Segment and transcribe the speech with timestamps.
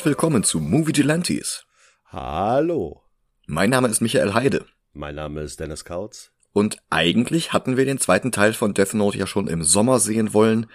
[0.00, 1.66] Und willkommen zu Movie Gelantes.
[2.06, 3.02] Hallo.
[3.46, 4.64] Mein Name ist Michael Heide.
[4.94, 6.30] Mein Name ist Dennis Kautz.
[6.54, 10.32] Und eigentlich hatten wir den zweiten Teil von Death Note ja schon im Sommer sehen
[10.32, 10.68] wollen.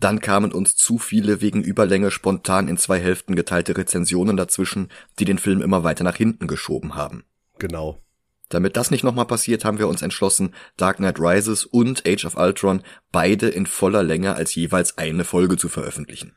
[0.00, 4.88] Dann kamen uns zu viele wegen Überlänge spontan in zwei Hälften geteilte Rezensionen dazwischen,
[5.20, 7.24] die den Film immer weiter nach hinten geschoben haben.
[7.60, 8.00] Genau.
[8.48, 12.36] Damit das nicht nochmal passiert, haben wir uns entschlossen, Dark Knight Rises und Age of
[12.36, 16.34] Ultron beide in voller Länge als jeweils eine Folge zu veröffentlichen.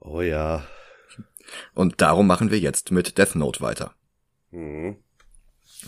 [0.00, 0.64] Oh ja.
[1.74, 3.94] Und darum machen wir jetzt mit Death Note weiter.
[4.50, 4.96] Mhm.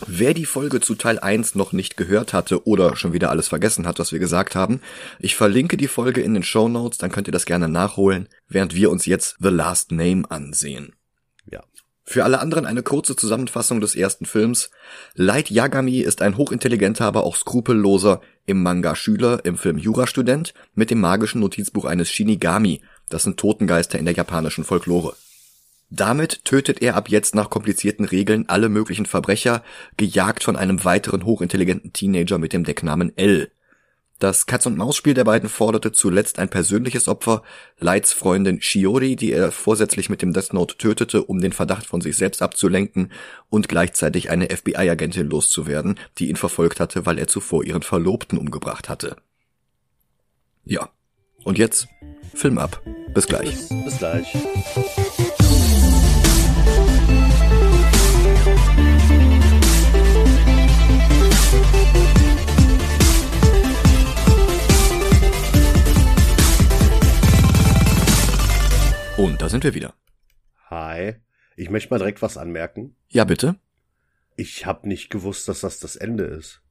[0.05, 3.87] Wer die Folge zu Teil 1 noch nicht gehört hatte oder schon wieder alles vergessen
[3.87, 4.81] hat, was wir gesagt haben,
[5.19, 8.75] ich verlinke die Folge in den Show Notes, dann könnt ihr das gerne nachholen, während
[8.75, 10.95] wir uns jetzt The Last Name ansehen.
[11.51, 11.63] Ja.
[12.03, 14.69] Für alle anderen eine kurze Zusammenfassung des ersten Films.
[15.15, 20.91] Light Yagami ist ein hochintelligenter, aber auch skrupelloser im Manga Schüler, im Film Jurastudent mit
[20.91, 22.81] dem magischen Notizbuch eines Shinigami.
[23.09, 25.15] Das sind Totengeister in der japanischen Folklore.
[25.89, 29.63] Damit tötet er ab jetzt nach komplizierten Regeln alle möglichen Verbrecher,
[29.97, 33.51] gejagt von einem weiteren hochintelligenten Teenager mit dem Decknamen L.
[34.19, 37.41] Das Katz-und-Maus-Spiel der beiden forderte zuletzt ein persönliches Opfer,
[37.79, 42.01] Lights Freundin Shiori, die er vorsätzlich mit dem Death Note tötete, um den Verdacht von
[42.01, 43.13] sich selbst abzulenken
[43.49, 48.89] und gleichzeitig eine FBI-Agentin loszuwerden, die ihn verfolgt hatte, weil er zuvor ihren Verlobten umgebracht
[48.89, 49.15] hatte.
[50.65, 50.89] Ja.
[51.45, 51.87] Und jetzt
[52.35, 52.83] Film ab.
[53.13, 53.51] Bis gleich.
[53.51, 54.27] Bis, bis gleich.
[69.19, 69.93] Und da sind wir wieder.
[70.69, 71.15] Hi.
[71.57, 72.95] Ich möchte mal direkt was anmerken.
[73.09, 73.55] Ja, bitte?
[74.37, 76.61] Ich habe nicht gewusst, dass das das Ende ist.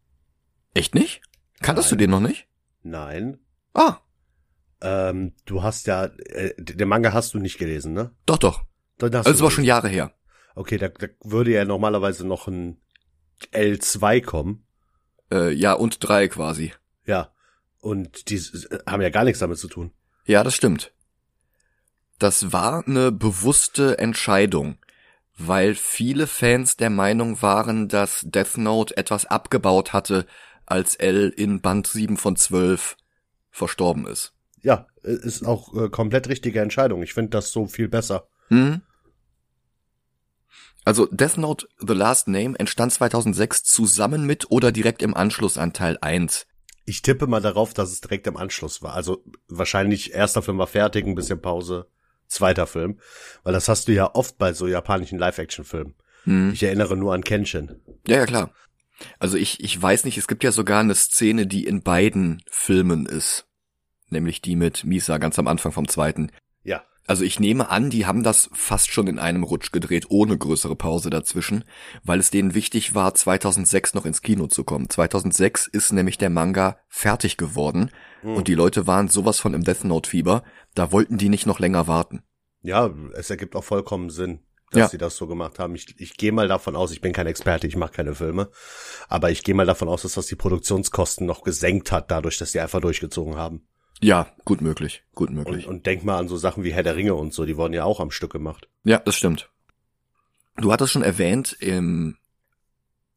[0.75, 1.21] Echt nicht?
[1.61, 1.99] Kanntest Nein.
[1.99, 2.49] du den noch nicht?
[2.83, 3.39] Nein.
[3.75, 3.99] Ah,
[4.81, 8.13] Ähm, du hast ja, äh, den Manga hast du nicht gelesen, ne?
[8.27, 8.65] doch, doch.
[8.99, 9.65] Dann hast Also es war schon.
[9.65, 10.13] Jahre her.
[10.55, 12.81] Okay, da, da würde ja normalerweise noch ein
[13.53, 14.67] L2 kommen.
[15.33, 16.73] Äh, ja, und drei quasi.
[17.05, 17.33] Ja.
[17.81, 18.41] Und die
[18.87, 19.93] haben ja gar nichts damit zu tun.
[20.25, 20.93] Ja, das stimmt.
[22.19, 24.79] Das war eine bewusste Entscheidung,
[25.37, 30.27] weil viele Fans der Meinung waren, dass Death Note etwas abgebaut hatte,
[30.67, 32.97] als L in Band 7 von 12
[33.51, 34.35] verstorben ist.
[34.63, 37.03] Ja, ist auch äh, komplett richtige Entscheidung.
[37.03, 38.29] Ich finde das so viel besser.
[38.49, 38.83] Hm?
[40.85, 45.73] Also Death Note The Last Name entstand 2006 zusammen mit oder direkt im Anschluss an
[45.73, 46.47] Teil 1.
[46.87, 48.95] Ich tippe mal darauf, dass es direkt im Anschluss war.
[48.95, 51.87] Also wahrscheinlich erster Film war fertig, ein bisschen Pause,
[52.29, 52.99] zweiter Film.
[53.43, 55.95] Weil das hast du ja oft bei so japanischen Live-Action-Filmen.
[56.25, 56.53] Hm.
[56.53, 57.81] Ich erinnere nur an Kenshin.
[58.07, 58.53] Ja, ja, klar.
[59.19, 63.07] Also ich, ich weiß nicht, es gibt ja sogar eine Szene, die in beiden Filmen
[63.07, 63.47] ist.
[64.11, 66.31] Nämlich die mit Misa ganz am Anfang vom zweiten.
[67.09, 70.77] Also ich nehme an, die haben das fast schon in einem Rutsch gedreht, ohne größere
[70.77, 71.65] Pause dazwischen,
[72.05, 74.91] weil es denen wichtig war, 2006 noch ins Kino zu kommen.
[74.91, 78.35] 2006 ist nämlich der Manga fertig geworden Hm.
[78.37, 80.43] und die Leute waren sowas von im Death Note Fieber,
[80.75, 82.23] da wollten die nicht noch länger warten.
[82.63, 84.41] Ja, es ergibt auch vollkommen Sinn,
[84.71, 84.89] dass Ja.
[84.89, 85.75] sie das so gemacht haben.
[85.77, 88.51] Ich, ich gehe mal davon aus, ich bin kein Experte, ich mache keine Filme,
[89.09, 92.53] aber ich gehe mal davon aus, dass das die Produktionskosten noch gesenkt hat, dadurch, dass
[92.53, 93.67] die einfach durchgezogen haben.
[94.01, 95.67] Ja, gut möglich, gut Und, möglich.
[95.67, 97.85] und denk mal an so Sachen wie Herr der Ringe und so, die wurden ja
[97.85, 98.69] auch am Stück gemacht.
[98.85, 99.51] Ja, das stimmt.
[100.57, 102.17] Du hattest schon erwähnt, im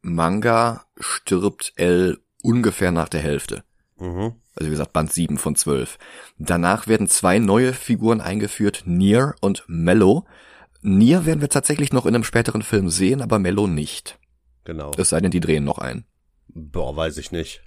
[0.02, 3.64] Manga stirbt L ungefähr nach der Hälfte.
[3.98, 4.34] Mhm.
[4.56, 5.98] Also wie gesagt, Band 7 von 12.
[6.38, 10.26] Danach werden zwei neue Figuren eingeführt, Nier und Mello.
[10.82, 14.20] Nier werden wir tatsächlich noch in einem späteren Film sehen, aber Mello nicht.
[14.64, 14.92] Genau.
[14.98, 16.06] Es sei denn, die drehen noch ein.
[16.48, 17.62] Boah, weiß ich nicht.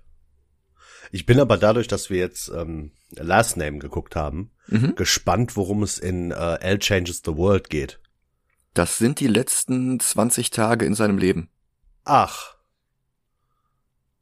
[1.11, 4.95] Ich bin aber dadurch, dass wir jetzt ähm, Last Name geguckt haben, Mhm.
[4.97, 8.01] gespannt, worum es in äh, L Changes the World geht.
[8.73, 11.49] Das sind die letzten 20 Tage in seinem Leben.
[12.05, 12.55] Ach.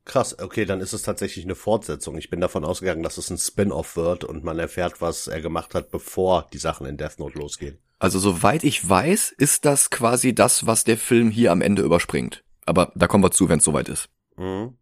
[0.04, 2.18] Krass, okay, dann ist es tatsächlich eine Fortsetzung.
[2.18, 5.74] Ich bin davon ausgegangen, dass es ein Spin-off wird und man erfährt, was er gemacht
[5.76, 7.78] hat, bevor die Sachen in Death Note losgehen.
[8.00, 12.42] Also soweit ich weiß, ist das quasi das, was der Film hier am Ende überspringt.
[12.66, 14.08] Aber da kommen wir zu, wenn es soweit ist.
[14.36, 14.76] Mhm.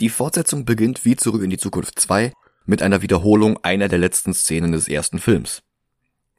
[0.00, 2.32] Die Fortsetzung beginnt wie Zurück in die Zukunft 2
[2.66, 5.62] mit einer Wiederholung einer der letzten Szenen des ersten Films.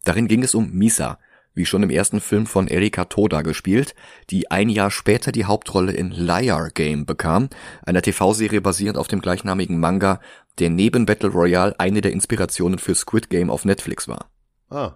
[0.04, 1.20] Darin ging es um Misa,
[1.54, 3.94] wie schon im ersten Film von Erika Toda gespielt,
[4.30, 7.50] die ein Jahr später die Hauptrolle in Liar Game bekam,
[7.86, 10.22] einer TV-Serie basierend auf dem gleichnamigen Manga,
[10.60, 14.32] der neben Battle Royale eine der Inspirationen für Squid Game auf Netflix war.
[14.70, 14.96] Ah,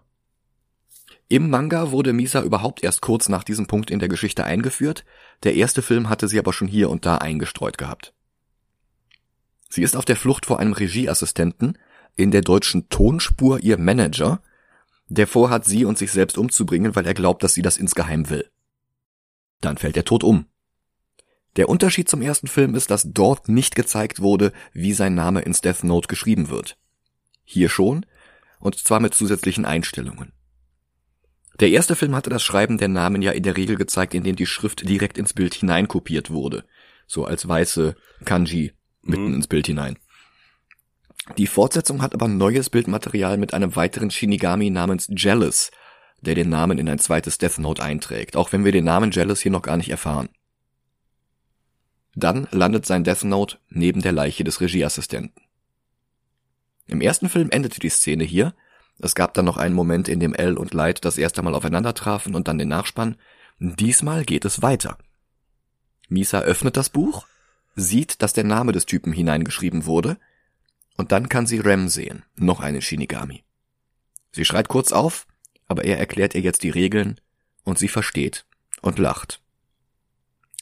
[1.28, 5.06] Im Manga wurde Misa überhaupt erst kurz nach diesem Punkt in der Geschichte eingeführt,
[5.44, 8.14] der erste Film hatte sie aber schon hier und da eingestreut gehabt.
[9.76, 11.78] Sie ist auf der Flucht vor einem Regieassistenten,
[12.16, 14.42] in der deutschen Tonspur ihr Manager,
[15.10, 18.50] der vorhat, sie und sich selbst umzubringen, weil er glaubt, dass sie das insgeheim will.
[19.60, 20.46] Dann fällt er tot um.
[21.58, 25.60] Der Unterschied zum ersten Film ist, dass dort nicht gezeigt wurde, wie sein Name ins
[25.60, 26.78] Death Note geschrieben wird.
[27.44, 28.06] Hier schon,
[28.62, 30.32] und zwar mit zusätzlichen Einstellungen.
[31.60, 34.46] Der erste Film hatte das Schreiben der Namen ja in der Regel gezeigt, indem die
[34.46, 36.64] Schrift direkt ins Bild hineinkopiert wurde.
[37.08, 38.72] So als weiße Kanji
[39.06, 39.36] mitten mhm.
[39.36, 39.98] ins Bild hinein.
[41.38, 45.72] Die Fortsetzung hat aber neues Bildmaterial mit einem weiteren Shinigami namens Jealous,
[46.22, 49.42] der den Namen in ein zweites Death Note einträgt, auch wenn wir den Namen Jealous
[49.42, 50.30] hier noch gar nicht erfahren.
[52.16, 55.42] Dann landet sein Death Note neben der Leiche des Regieassistenten.
[56.88, 58.54] Im ersten Film endete die Szene hier.
[59.00, 61.94] Es gab dann noch einen Moment, in dem L und Light das erste Mal aufeinander
[61.94, 63.18] trafen und dann den Nachspann.
[63.60, 64.98] Diesmal geht es weiter.
[66.08, 67.26] Misa öffnet das Buch,
[67.76, 70.18] sieht, dass der Name des Typen hineingeschrieben wurde,
[70.98, 73.44] und dann kann sie Rem sehen, noch eine Shinigami.
[74.32, 75.28] Sie schreit kurz auf,
[75.68, 77.20] aber er erklärt ihr jetzt die Regeln,
[77.64, 78.46] und sie versteht
[78.82, 79.42] und lacht.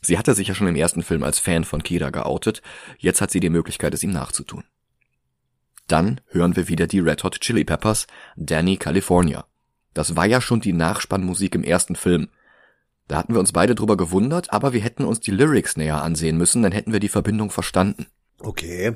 [0.01, 2.61] Sie hatte sich ja schon im ersten Film als Fan von Kira geoutet,
[2.97, 4.63] jetzt hat sie die Möglichkeit, es ihm nachzutun.
[5.87, 9.45] Dann hören wir wieder die Red Hot Chili Peppers, Danny California.
[9.93, 12.29] Das war ja schon die Nachspannmusik im ersten Film.
[13.07, 16.37] Da hatten wir uns beide drüber gewundert, aber wir hätten uns die Lyrics näher ansehen
[16.37, 18.07] müssen, dann hätten wir die Verbindung verstanden.
[18.39, 18.95] Okay.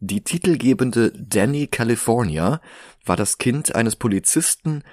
[0.00, 2.60] Die titelgebende Danny California
[3.04, 4.84] war das Kind eines Polizisten,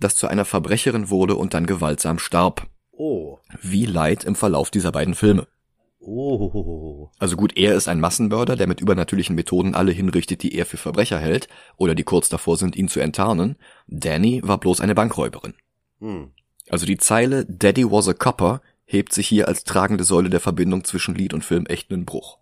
[0.00, 2.66] das zu einer Verbrecherin wurde und dann gewaltsam starb.
[2.92, 3.38] Oh.
[3.60, 5.46] Wie Light im Verlauf dieser beiden Filme.
[6.00, 7.10] Oh.
[7.18, 10.76] Also gut, er ist ein Massenmörder, der mit übernatürlichen Methoden alle hinrichtet, die er für
[10.76, 13.56] Verbrecher hält oder die kurz davor sind, ihn zu enttarnen.
[13.86, 15.54] Danny war bloß eine Bankräuberin.
[16.00, 16.32] Hm.
[16.68, 20.84] Also die Zeile Daddy was a copper hebt sich hier als tragende Säule der Verbindung
[20.84, 22.38] zwischen Lied und Film echt einen Bruch.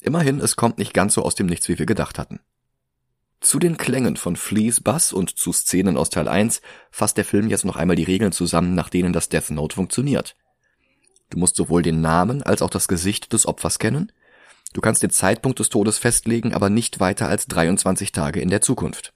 [0.00, 2.40] Immerhin, es kommt nicht ganz so aus dem Nichts, wie wir gedacht hatten.
[3.40, 6.60] Zu den Klängen von Fleas Bass und zu Szenen aus Teil 1
[6.90, 10.34] fasst der Film jetzt noch einmal die Regeln zusammen, nach denen das Death Note funktioniert.
[11.30, 14.12] Du musst sowohl den Namen als auch das Gesicht des Opfers kennen.
[14.72, 18.60] Du kannst den Zeitpunkt des Todes festlegen, aber nicht weiter als 23 Tage in der
[18.60, 19.12] Zukunft.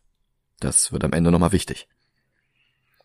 [0.60, 1.88] Das wird am Ende nochmal wichtig.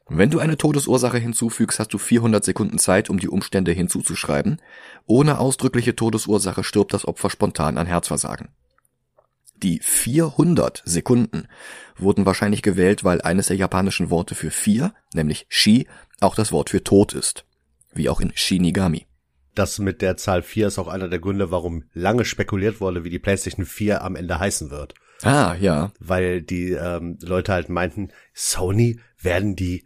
[0.10, 4.62] Wenn du eine Todesursache hinzufügst, hast du 400 Sekunden Zeit, um die Umstände hinzuzuschreiben.
[5.06, 8.50] Ohne ausdrückliche Todesursache stirbt das Opfer spontan an Herzversagen.
[9.62, 11.48] Die 400 Sekunden
[11.98, 15.88] wurden wahrscheinlich gewählt, weil eines der japanischen Worte für vier, nämlich Shi,
[16.22, 17.48] auch das Wort für Tod ist
[17.98, 19.06] wie auch in Shinigami.
[19.56, 23.10] Das mit der Zahl 4 ist auch einer der Gründe, warum lange spekuliert wurde, wie
[23.10, 24.94] die PlayStation 4 am Ende heißen wird.
[25.24, 25.92] Ah, ja.
[26.00, 29.84] Weil die ähm, Leute halt meinten, Sony werden die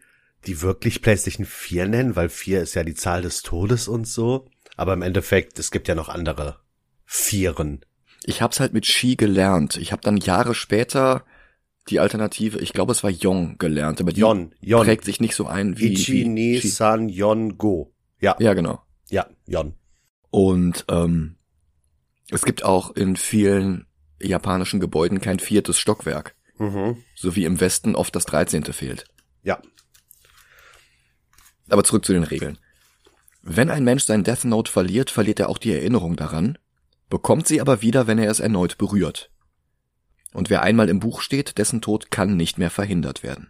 [0.48, 4.48] die wirklich PlayStation 4 nennen, weil 4 ist ja die Zahl des Todes und so.
[4.78, 6.60] Aber im Endeffekt, es gibt ja noch andere
[7.06, 7.82] Vieren.
[8.24, 9.78] Ich hab's halt mit Shi gelernt.
[9.78, 11.26] Ich habe dann Jahre später
[11.90, 14.84] die Alternative, ich glaube, es war Yong gelernt, aber die Yon, Yon.
[14.86, 16.68] prägt sich nicht so ein wie Ichi, ni, Shi.
[16.70, 17.92] san, yon, go.
[18.20, 18.82] Ja, Ja, genau.
[19.10, 19.74] ja, Yon.
[20.30, 21.38] Und ähm,
[22.30, 23.88] es gibt auch in vielen
[24.22, 26.98] japanischen Gebäuden kein viertes Stockwerk, Mhm.
[27.16, 29.06] so wie im Westen oft das dreizehnte fehlt.
[29.44, 29.60] Ja.
[31.72, 32.58] Aber zurück zu den Regeln.
[33.42, 36.58] Wenn ein Mensch sein Death Note verliert, verliert er auch die Erinnerung daran,
[37.10, 39.32] bekommt sie aber wieder, wenn er es erneut berührt.
[40.34, 43.50] Und wer einmal im Buch steht, dessen Tod kann nicht mehr verhindert werden.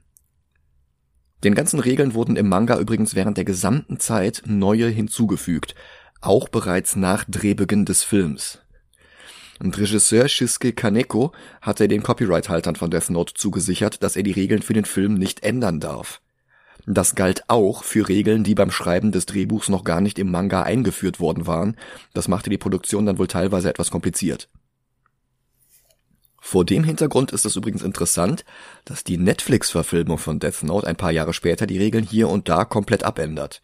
[1.44, 5.74] Den ganzen Regeln wurden im Manga übrigens während der gesamten Zeit neue hinzugefügt,
[6.22, 8.60] auch bereits nach Drehbeginn des Films.
[9.60, 14.62] Und Regisseur Shisuke Kaneko hatte den Copyright-Haltern von Death Note zugesichert, dass er die Regeln
[14.62, 16.22] für den Film nicht ändern darf.
[16.88, 20.64] Das galt auch für Regeln, die beim Schreiben des Drehbuchs noch gar nicht im Manga
[20.64, 21.78] eingeführt worden waren.
[22.14, 24.50] Das machte die Produktion dann wohl teilweise etwas kompliziert.
[26.44, 28.44] Vor dem Hintergrund ist es übrigens interessant,
[28.84, 32.66] dass die Netflix-Verfilmung von Death Note ein paar Jahre später die Regeln hier und da
[32.66, 33.62] komplett abändert.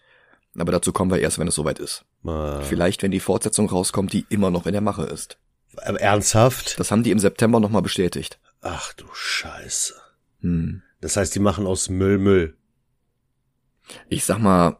[0.57, 2.05] Aber dazu kommen wir erst, wenn es soweit ist.
[2.25, 5.37] Äh, Vielleicht, wenn die Fortsetzung rauskommt, die immer noch in der Mache ist.
[5.77, 6.79] aber ernsthaft?
[6.79, 8.39] Das haben die im September nochmal bestätigt.
[8.61, 9.95] Ach du Scheiße.
[10.41, 10.81] Hm.
[11.01, 12.55] Das heißt, die machen aus Müll Müll.
[14.09, 14.77] Ich sag mal,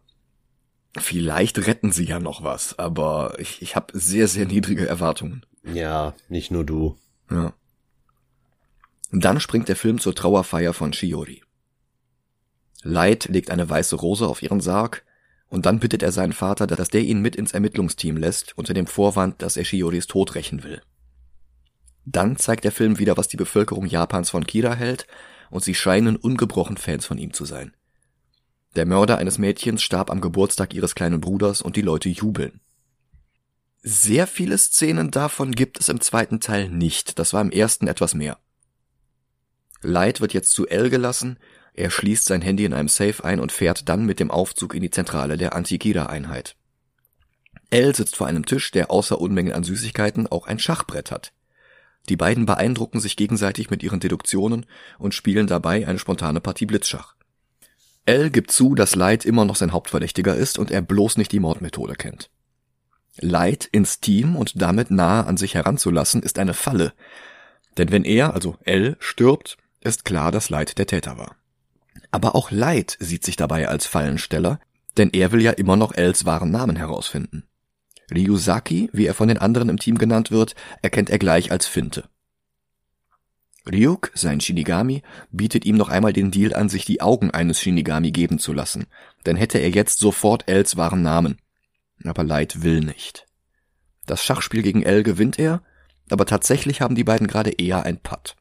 [0.98, 5.46] vielleicht retten sie ja noch was, aber ich, ich habe sehr, sehr niedrige Erwartungen.
[5.64, 6.98] Ja, nicht nur du.
[7.30, 7.54] Ja.
[9.12, 11.44] Dann springt der Film zur Trauerfeier von Shiori.
[12.84, 15.06] Light legt eine weiße Rose auf ihren Sarg
[15.50, 18.88] und dann bittet er seinen Vater, dass der ihn mit ins Ermittlungsteam lässt, unter dem
[18.88, 20.82] Vorwand, dass er Shioris Tod rächen will.
[22.06, 25.08] Dann zeigt der Film wieder, was die Bevölkerung Japans von Kira hält,
[25.50, 27.74] und sie scheinen ungebrochen Fans von ihm zu sein.
[28.78, 32.62] Der Mörder eines Mädchens starb am Geburtstag ihres kleinen Bruders und die Leute jubeln.
[33.82, 38.14] Sehr viele Szenen davon gibt es im zweiten Teil nicht, das war im ersten etwas
[38.14, 38.38] mehr.
[39.82, 41.40] Light wird jetzt zu L gelassen,
[41.74, 44.84] Er schließt sein Handy in einem Safe ein und fährt dann mit dem Aufzug in
[44.84, 46.56] die Zentrale der Anti-Kira-Einheit.
[47.72, 51.34] L sitzt vor einem Tisch, der außer Unmengen an Süßigkeiten auch ein Schachbrett hat.
[52.10, 54.68] Die beiden beeindrucken sich gegenseitig mit ihren Deduktionen
[55.00, 57.17] und spielen dabei eine spontane Partie Blitzschach.
[58.08, 61.42] L gibt zu, dass Light immer noch sein Hauptverdächtiger ist und er bloß nicht die
[61.42, 62.30] Mordmethode kennt.
[63.20, 66.94] Light ins Team und damit nahe an sich heranzulassen, ist eine Falle.
[67.78, 71.36] Denn wenn er, also L, stirbt, ist klar, dass Light der Täter war.
[72.12, 74.60] Aber auch Light sieht sich dabei als Fallensteller,
[74.98, 77.44] denn er will ja immer noch Els wahren Namen herausfinden.
[78.14, 82.06] Ryusaki, wie er von den anderen im Team genannt wird, erkennt er gleich als Finte.
[83.72, 88.12] Ryuk, sein Shinigami, bietet ihm noch einmal den Deal an, sich die Augen eines Shinigami
[88.12, 88.88] geben zu lassen,
[89.26, 91.38] denn hätte er jetzt sofort Els wahren Namen.
[92.04, 93.26] Aber Light will nicht.
[94.06, 95.62] Das Schachspiel gegen L gewinnt er,
[96.10, 98.36] aber tatsächlich haben die beiden gerade eher ein Putt.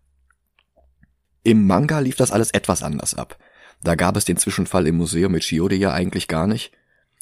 [1.42, 3.38] Im Manga lief das alles etwas anders ab.
[3.82, 6.72] Da gab es den Zwischenfall im Museum mit Shiode ja eigentlich gar nicht.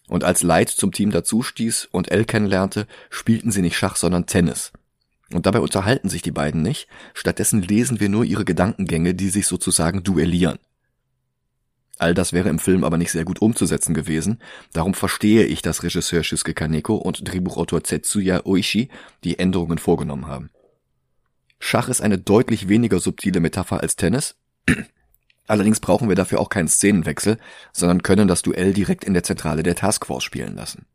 [0.08, 4.26] Und als Light zum Team dazu stieß und L kennenlernte, spielten sie nicht Schach, sondern
[4.26, 4.72] Tennis.
[5.34, 9.48] Und dabei unterhalten sich die beiden nicht, stattdessen lesen wir nur ihre Gedankengänge, die sich
[9.48, 10.60] sozusagen duellieren.
[11.98, 14.40] All das wäre im Film aber nicht sehr gut umzusetzen gewesen,
[14.72, 18.90] darum verstehe ich, dass Regisseur Shusuke Kaneko und Drehbuchautor Tetsuya Oishi
[19.24, 20.50] die Änderungen vorgenommen haben.
[21.58, 24.36] Schach ist eine deutlich weniger subtile Metapher als Tennis,
[25.48, 27.38] allerdings brauchen wir dafür auch keinen Szenenwechsel,
[27.72, 30.86] sondern können das Duell direkt in der Zentrale der Taskforce spielen lassen.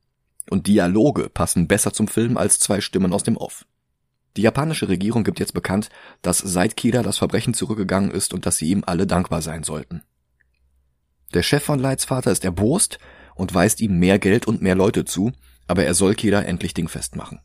[0.49, 3.65] Und Dialoge passen besser zum Film als zwei Stimmen aus dem Off.
[4.37, 5.89] Die japanische Regierung gibt jetzt bekannt,
[6.21, 10.03] dass seit Kida das Verbrechen zurückgegangen ist und dass sie ihm alle dankbar sein sollten.
[11.33, 12.99] Der Chef von Lights Vater ist erbost
[13.35, 15.31] und weist ihm mehr Geld und mehr Leute zu,
[15.67, 17.39] aber er soll Kida endlich dingfest machen.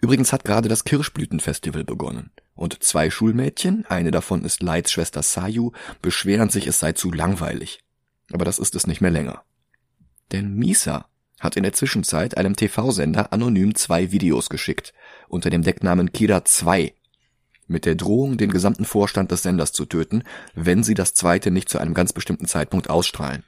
[0.00, 2.30] Übrigens hat gerade das Kirschblütenfestival begonnen.
[2.54, 7.80] Und zwei Schulmädchen, eine davon ist Lights Schwester Sayu, beschweren sich, es sei zu langweilig.
[8.32, 9.42] Aber das ist es nicht mehr länger.
[10.32, 11.09] Denn Misa
[11.40, 14.92] hat in der Zwischenzeit einem TV-Sender anonym zwei Videos geschickt,
[15.28, 16.94] unter dem Decknamen Kira 2
[17.70, 21.68] mit der Drohung, den gesamten Vorstand des Senders zu töten, wenn sie das zweite nicht
[21.68, 23.44] zu einem ganz bestimmten Zeitpunkt ausstrahlen.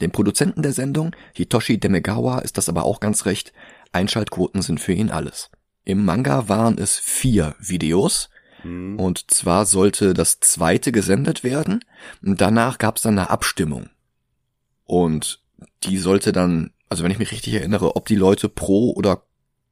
[0.00, 3.52] Dem Produzenten der Sendung, Hitoshi Demegawa, ist das aber auch ganz recht,
[3.92, 5.50] Einschaltquoten sind für ihn alles.
[5.84, 8.30] Im Manga waren es vier Videos,
[8.62, 8.98] hm.
[8.98, 11.84] und zwar sollte das zweite gesendet werden,
[12.20, 13.90] und danach gab es dann eine Abstimmung.
[14.84, 15.41] Und
[15.84, 19.22] die sollte dann, also wenn ich mich richtig erinnere, ob die Leute pro oder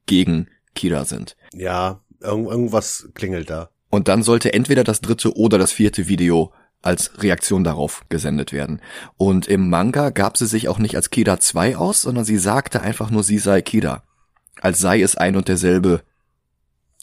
[0.05, 1.35] gegen Kira sind.
[1.53, 3.69] Ja, Irgend, irgendwas klingelt da.
[3.89, 8.81] Und dann sollte entweder das dritte oder das vierte Video als Reaktion darauf gesendet werden.
[9.17, 12.81] Und im Manga gab sie sich auch nicht als Kida 2 aus, sondern sie sagte
[12.81, 14.03] einfach nur, sie sei Kida.
[14.61, 16.03] Als sei es ein und derselbe,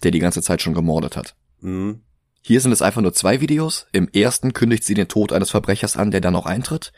[0.03, 1.35] der die ganze Zeit schon gemordet hat.
[1.61, 2.01] Mhm.
[2.41, 3.87] Hier sind es einfach nur zwei Videos.
[3.93, 6.93] Im ersten kündigt sie den Tod eines Verbrechers an, der dann auch eintritt.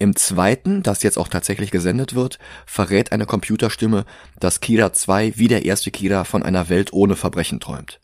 [0.00, 4.06] Im zweiten, das jetzt auch tatsächlich gesendet wird, verrät eine Computerstimme,
[4.38, 8.00] dass Kira 2 wie der erste Kira von einer Welt ohne Verbrechen träumt.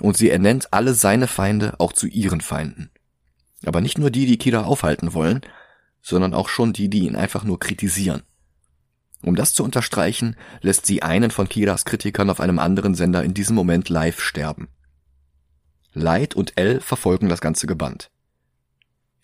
[0.00, 2.90] Und sie ernennt alle seine Feinde auch zu ihren Feinden.
[3.64, 5.42] Aber nicht nur die, die Kira aufhalten wollen,
[6.02, 8.24] sondern auch schon die, die ihn einfach nur kritisieren.
[9.22, 13.32] Um das zu unterstreichen, lässt sie einen von Kiras Kritikern auf einem anderen Sender in
[13.32, 14.66] diesem Moment live sterben.
[15.92, 18.10] Light und L verfolgen das ganze Gebannt.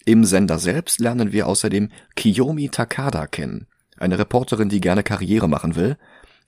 [0.04, 5.76] Im Sender selbst lernen wir außerdem Kiyomi Takada kennen, eine Reporterin, die gerne Karriere machen
[5.76, 5.96] will,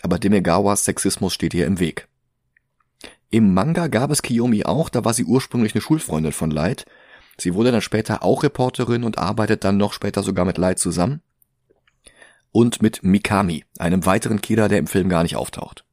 [0.02, 2.08] aber Demegawas Sexismus steht ihr im Weg.
[3.30, 6.84] Im Manga gab es Kiyomi auch, da war sie ursprünglich eine Schulfreundin von Light.
[7.38, 11.22] Sie wurde dann später auch Reporterin und arbeitet dann noch später sogar mit Light zusammen.
[12.52, 15.84] Und mit Mikami, einem weiteren Kira, der im Film gar nicht auftaucht.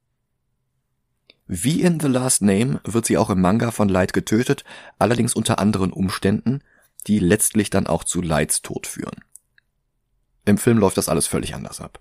[1.46, 4.64] Wie in The Last Name wird sie auch im Manga von Light getötet,
[4.98, 6.62] allerdings unter anderen Umständen,
[7.06, 9.24] die letztlich dann auch zu Lights Tod führen.
[10.44, 12.00] Im Film läuft das alles völlig anders ab.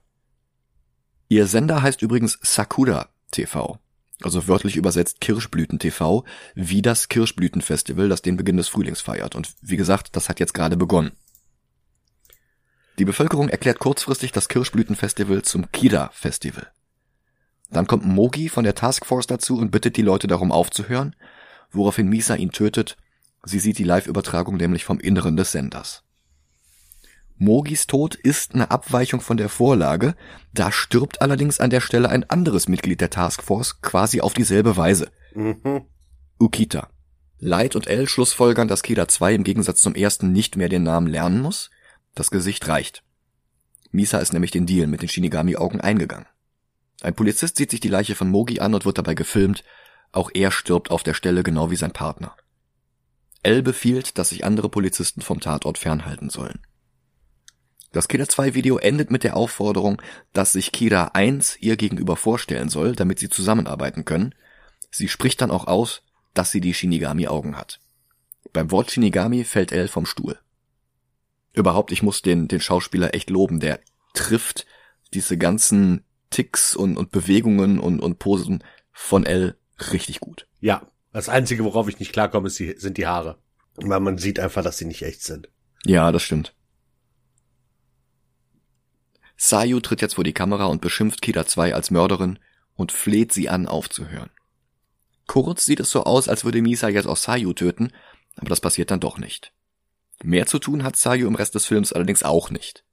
[1.30, 3.80] Ihr Sender heißt übrigens Sakura TV,
[4.22, 9.36] also wörtlich übersetzt Kirschblüten TV, wie das Kirschblütenfestival, das den Beginn des Frühlings feiert.
[9.36, 11.12] Und wie gesagt, das hat jetzt gerade begonnen.
[13.00, 16.68] Die Bevölkerung erklärt kurzfristig das Kirschblütenfestival zum Kida-Festival.
[17.72, 21.16] Dann kommt Mogi von der Taskforce dazu und bittet die Leute darum aufzuhören,
[21.72, 22.98] woraufhin Misa ihn tötet
[23.46, 26.04] Sie sieht die Live-Übertragung nämlich vom Inneren des Senders.
[27.38, 30.16] Mogis Tod ist eine Abweichung von der Vorlage,
[30.54, 35.12] da stirbt allerdings an der Stelle ein anderes Mitglied der Taskforce quasi auf dieselbe Weise.
[35.34, 35.86] Mhm.
[36.40, 36.90] Ukita.
[37.40, 41.08] Light und L schlussfolgern, dass Kida 2 im Gegensatz zum ersten nicht mehr den Namen
[41.08, 41.70] lernen muss.
[42.16, 43.04] Das Gesicht reicht.
[43.92, 46.28] Misa ist nämlich den Deal mit den Shinigami-Augen eingegangen.
[47.02, 49.64] Ein Polizist sieht sich die Leiche von Mogi an und wird dabei gefilmt.
[50.14, 52.36] Auch er stirbt auf der Stelle genau wie sein Partner.
[53.44, 56.60] L befiehlt, dass sich andere Polizisten vom Tatort fernhalten sollen.
[57.92, 60.02] Das Killer 2 Video endet mit der Aufforderung,
[60.34, 64.34] dass sich Kira 1 ihr gegenüber vorstellen soll, damit sie zusammenarbeiten können.
[64.90, 66.02] Sie spricht dann auch aus,
[66.34, 67.80] dass sie die Shinigami Augen hat.
[68.52, 70.40] Beim Wort Shinigami fällt L vom Stuhl.
[71.54, 73.80] Überhaupt, ich muss den, den Schauspieler echt loben, der
[74.14, 74.66] trifft
[75.14, 79.56] diese ganzen Ticks und, und Bewegungen und, und Posen von L
[79.92, 80.48] richtig gut.
[80.60, 83.38] Ja, das Einzige, worauf ich nicht klarkomme, ist die, sind die Haare.
[83.76, 85.50] Weil man sieht einfach, dass sie nicht echt sind.
[85.86, 86.54] Ja, das stimmt.
[89.38, 92.40] Sayu tritt jetzt vor die Kamera und beschimpft Kida 2 als Mörderin
[92.76, 94.30] und fleht sie an, aufzuhören.
[95.28, 97.92] Kurz sieht es so aus, als würde Misa jetzt auch Sayu töten,
[98.38, 99.54] aber das passiert dann doch nicht.
[100.24, 102.84] Mehr zu tun hat Sayu im Rest des Films allerdings auch nicht.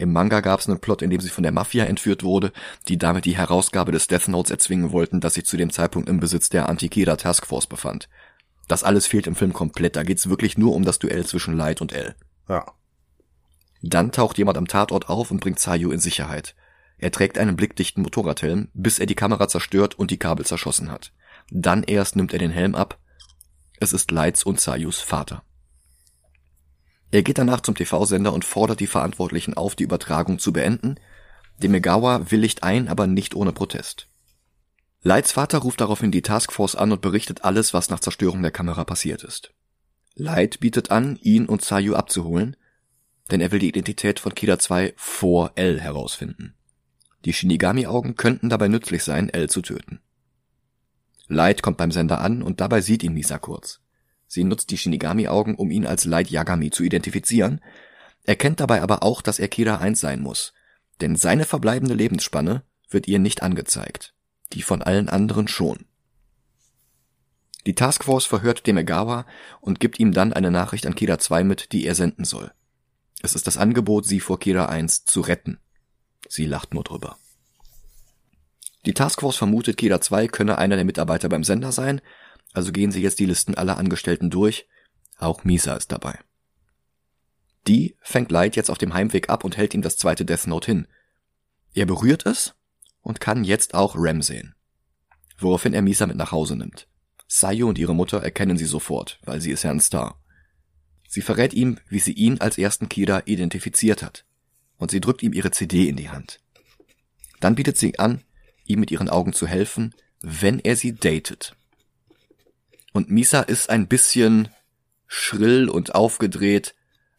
[0.00, 2.52] Im Manga gab es einen Plot, in dem sie von der Mafia entführt wurde,
[2.88, 6.20] die damit die Herausgabe des Death Notes erzwingen wollten, das sich zu dem Zeitpunkt im
[6.20, 8.08] Besitz der Antikeda Taskforce befand.
[8.66, 11.82] Das alles fehlt im Film komplett, da geht's wirklich nur um das Duell zwischen Light
[11.82, 12.14] und L.
[12.48, 12.72] Ja.
[13.82, 16.54] Dann taucht jemand am Tatort auf und bringt Sayu in Sicherheit.
[16.96, 21.12] Er trägt einen blickdichten Motorradhelm, bis er die Kamera zerstört und die Kabel zerschossen hat.
[21.50, 22.98] Dann erst nimmt er den Helm ab.
[23.78, 25.42] Es ist Lights und Sayus Vater.
[27.10, 30.96] Er geht danach zum TV-Sender und fordert die Verantwortlichen auf, die Übertragung zu beenden.
[31.58, 34.08] Demegawa willigt ein, aber nicht ohne Protest.
[35.02, 38.84] Lights Vater ruft daraufhin die Taskforce an und berichtet alles, was nach Zerstörung der Kamera
[38.84, 39.52] passiert ist.
[40.14, 42.56] Light bietet an, ihn und Sayu abzuholen,
[43.30, 46.54] denn er will die Identität von Kida 2 vor L herausfinden.
[47.24, 50.00] Die Shinigami-Augen könnten dabei nützlich sein, L zu töten.
[51.28, 53.80] Light kommt beim Sender an und dabei sieht ihn Misa kurz.
[54.32, 57.60] Sie nutzt die Shinigami-Augen, um ihn als Light Yagami zu identifizieren,
[58.22, 60.52] erkennt dabei aber auch, dass er Kira 1 sein muss,
[61.00, 64.14] denn seine verbleibende Lebensspanne wird ihr nicht angezeigt,
[64.52, 65.84] die von allen anderen schon.
[67.66, 69.26] Die Taskforce verhört Demegawa
[69.60, 72.52] und gibt ihm dann eine Nachricht an Kira 2 mit, die er senden soll.
[73.22, 75.58] Es ist das Angebot, sie vor Kira 1 zu retten.
[76.28, 77.18] Sie lacht nur drüber.
[78.86, 82.00] Die Taskforce vermutet, Kira 2 könne einer der Mitarbeiter beim Sender sein,
[82.52, 84.66] also gehen sie jetzt die Listen aller Angestellten durch.
[85.18, 86.18] Auch Misa ist dabei.
[87.66, 90.66] Die fängt Light jetzt auf dem Heimweg ab und hält ihm das zweite Death Note
[90.66, 90.86] hin.
[91.74, 92.54] Er berührt es
[93.02, 94.54] und kann jetzt auch Rem sehen.
[95.38, 96.88] Woraufhin er Misa mit nach Hause nimmt.
[97.28, 100.20] Sayu und ihre Mutter erkennen sie sofort, weil sie ist ja ein Star.
[101.08, 104.24] Sie verrät ihm, wie sie ihn als ersten Kira identifiziert hat.
[104.76, 106.40] Und sie drückt ihm ihre CD in die Hand.
[107.40, 108.24] Dann bietet sie an,
[108.64, 111.56] ihm mit ihren Augen zu helfen, wenn er sie datet.
[112.92, 114.48] Und Misa ist ein bisschen
[115.06, 116.74] schrill und aufgedreht,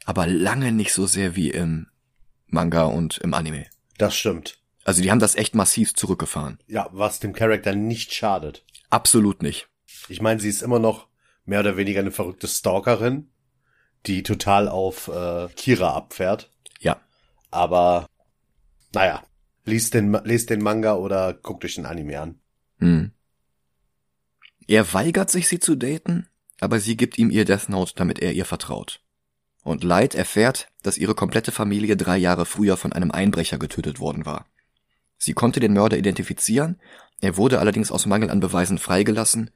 [0.06, 1.88] aber lange nicht so sehr wie im
[2.48, 3.68] Manga und im Anime.
[3.98, 4.60] Das stimmt.
[4.84, 6.58] Also die haben das echt massiv zurückgefahren.
[6.68, 8.66] Ja, was dem Charakter nicht schadet.
[8.90, 9.68] Absolut nicht.
[10.10, 11.08] Ich meine, sie ist immer noch
[11.46, 13.30] mehr oder weniger eine verrückte Stalkerin,
[14.06, 16.52] die total auf äh, Kira abfährt.
[16.80, 17.00] Ja.
[17.52, 18.08] Aber
[18.94, 19.24] naja,
[19.66, 22.40] liest den, liest den Manga oder guckt euch den Anime an.
[22.80, 23.12] Hm.
[24.68, 26.28] Er weigert sich, sie zu daten,
[26.60, 29.02] aber sie gibt ihm ihr Death Note, damit er ihr vertraut.
[29.64, 34.26] Und Light erfährt, dass ihre komplette Familie drei Jahre früher von einem Einbrecher getötet worden
[34.26, 34.48] war.
[35.18, 36.80] Sie konnte den Mörder identifizieren,
[37.20, 39.52] er wurde allerdings aus Mangel an Beweisen freigelassen.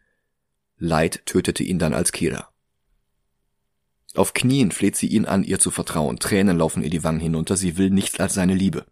[0.77, 2.49] Light tötete ihn dann als Killer.
[4.13, 7.57] Auf Knien fleht sie ihn an, ihr zu vertrauen, Tränen laufen ihr die Wangen hinunter,
[7.57, 8.85] sie will nichts als seine Liebe.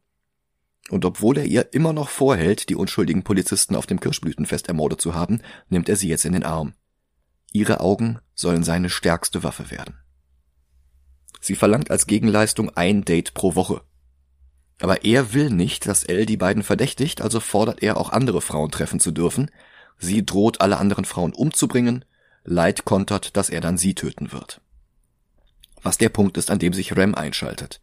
[0.89, 5.15] Und obwohl er ihr immer noch vorhält, die unschuldigen Polizisten auf dem Kirschblütenfest ermordet zu
[5.15, 6.73] haben, nimmt er sie jetzt in den Arm.
[7.51, 9.95] Ihre Augen sollen seine stärkste Waffe werden.
[11.39, 13.81] Sie verlangt als Gegenleistung ein Date pro Woche.
[14.79, 18.71] Aber er will nicht, dass Elle die beiden verdächtigt, also fordert er auch andere Frauen
[18.71, 19.51] treffen zu dürfen.
[19.97, 22.05] Sie droht alle anderen Frauen umzubringen,
[22.43, 24.61] Light kontert, dass er dann sie töten wird.
[25.81, 27.81] Was der Punkt ist, an dem sich Rem einschaltet.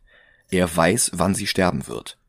[0.51, 2.20] Er weiß, wann sie sterben wird.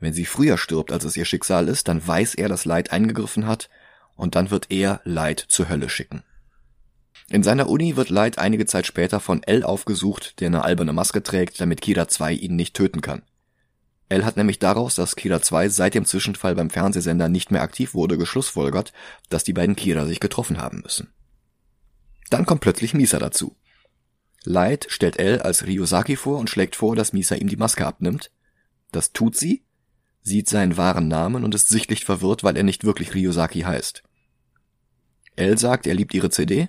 [0.00, 3.46] Wenn sie früher stirbt, als es ihr Schicksal ist, dann weiß er, dass Leid eingegriffen
[3.46, 3.68] hat,
[4.16, 6.22] und dann wird er Leid zur Hölle schicken.
[7.28, 11.22] In seiner Uni wird Leid einige Zeit später von L aufgesucht, der eine alberne Maske
[11.22, 13.22] trägt, damit Kira 2 ihn nicht töten kann.
[14.08, 17.94] L hat nämlich daraus, dass Kira 2 seit dem Zwischenfall beim Fernsehsender nicht mehr aktiv
[17.94, 18.92] wurde, geschlussfolgert,
[19.28, 21.12] dass die beiden Kira sich getroffen haben müssen.
[22.30, 23.56] Dann kommt plötzlich Misa dazu.
[24.42, 28.32] Light stellt L als Ryosaki vor und schlägt vor, dass Misa ihm die Maske abnimmt.
[28.90, 29.62] Das tut sie,
[30.22, 34.02] sieht seinen wahren Namen und ist sichtlich verwirrt, weil er nicht wirklich Ryosaki heißt.
[35.36, 36.68] Elle sagt, er liebt ihre CD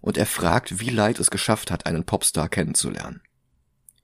[0.00, 3.22] und er fragt, wie Light es geschafft hat, einen Popstar kennenzulernen.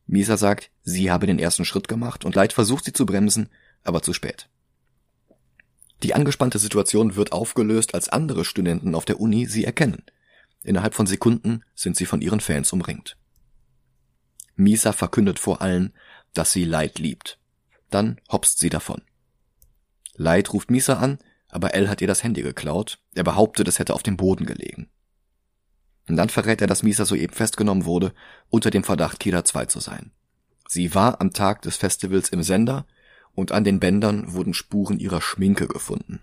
[0.07, 3.49] Misa sagt, sie habe den ersten Schritt gemacht und Light versucht sie zu bremsen,
[3.83, 4.49] aber zu spät.
[6.03, 10.05] Die angespannte Situation wird aufgelöst, als andere Studenten auf der Uni sie erkennen.
[10.63, 13.17] Innerhalb von Sekunden sind sie von ihren Fans umringt.
[14.57, 15.93] Misa verkündet vor allen,
[16.35, 17.39] dass sie Light liebt.
[17.91, 19.03] Dann hopst sie davon.
[20.15, 21.19] Light ruft Misa an,
[21.49, 22.99] aber Elle hat ihr das Handy geklaut.
[23.15, 24.89] Er behauptet, es hätte auf dem Boden gelegen.
[26.09, 28.13] Und dann verrät er, dass Misa soeben festgenommen wurde,
[28.49, 30.13] unter dem Verdacht, Kira 2 zu sein.
[30.69, 32.87] Sie war am Tag des Festivals im Sender
[33.35, 36.21] und an den Bändern wurden Spuren ihrer Schminke gefunden.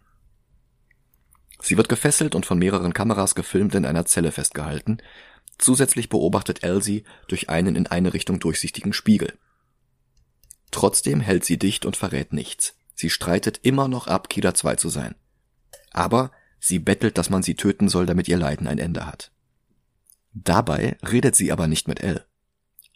[1.61, 4.97] Sie wird gefesselt und von mehreren Kameras gefilmt in einer Zelle festgehalten.
[5.57, 9.37] Zusätzlich beobachtet Elsie durch einen in eine Richtung durchsichtigen Spiegel.
[10.73, 12.75] Trotzdem hält sie dicht und verrät nichts.
[12.95, 15.13] Sie streitet immer noch ab, Kida 2 zu sein.
[15.91, 19.31] Aber sie bettelt, dass man sie töten soll, damit ihr Leiden ein Ende hat.
[20.33, 22.25] Dabei redet sie aber nicht mit L,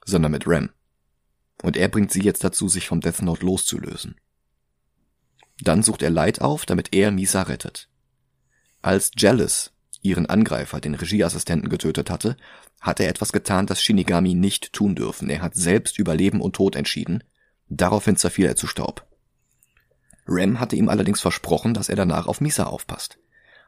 [0.04, 0.72] sondern mit Rem.
[1.62, 4.16] Und er bringt sie jetzt dazu, sich vom Death Note loszulösen.
[5.62, 7.90] Dann sucht er Light auf, damit er Misa rettet.
[8.82, 12.38] Als Jealous ihren Angreifer, den Regieassistenten, getötet hatte,
[12.82, 15.30] hat er etwas getan, das Shinigami nicht tun dürfen.
[15.30, 17.24] Er hat selbst über Leben und Tod entschieden.
[17.70, 19.06] Daraufhin zerfiel er zu Staub.
[20.28, 23.18] Rem hatte ihm allerdings versprochen, dass er danach auf Misa aufpasst.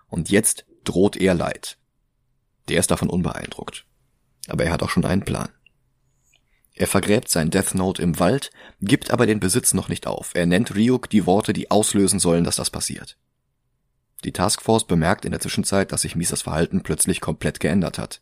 [0.08, 1.78] Und jetzt droht er Leid.
[2.68, 3.86] Der ist davon unbeeindruckt.
[4.48, 5.50] Aber er hat auch schon einen Plan.
[6.74, 10.32] Er vergräbt sein Death Note im Wald, gibt aber den Besitz noch nicht auf.
[10.34, 13.18] Er nennt Ryuk die Worte, die auslösen sollen, dass das passiert.
[14.24, 18.22] Die Taskforce bemerkt in der Zwischenzeit, dass sich Misas Verhalten plötzlich komplett geändert hat.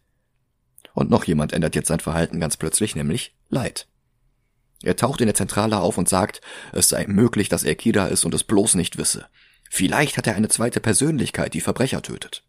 [0.94, 3.88] Und noch jemand ändert jetzt sein Verhalten ganz plötzlich, nämlich Light.
[4.84, 8.26] Er taucht in der Zentrale auf und sagt, es sei möglich, dass er Kida ist
[8.26, 9.28] und es bloß nicht wisse.
[9.70, 12.44] Vielleicht hat er eine zweite Persönlichkeit, die Verbrecher tötet.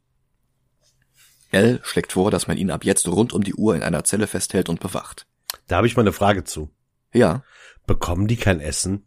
[1.50, 4.26] L schlägt vor, dass man ihn ab jetzt rund um die Uhr in einer Zelle
[4.26, 5.26] festhält und bewacht.
[5.66, 6.70] Da habe ich mal eine Frage zu.
[7.12, 7.42] Ja.
[7.86, 9.06] Bekommen die kein Essen?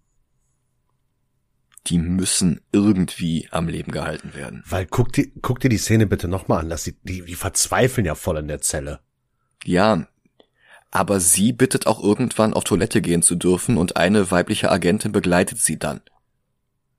[1.88, 4.64] Die müssen irgendwie am Leben gehalten werden.
[4.68, 8.06] Weil guck dir, guck dir die Szene bitte nochmal an, dass die, die, die verzweifeln
[8.06, 9.02] ja voll in der Zelle.
[9.64, 10.08] Ja,
[10.92, 15.60] aber sie bittet auch irgendwann auf Toilette gehen zu dürfen und eine weibliche Agentin begleitet
[15.60, 16.02] sie dann.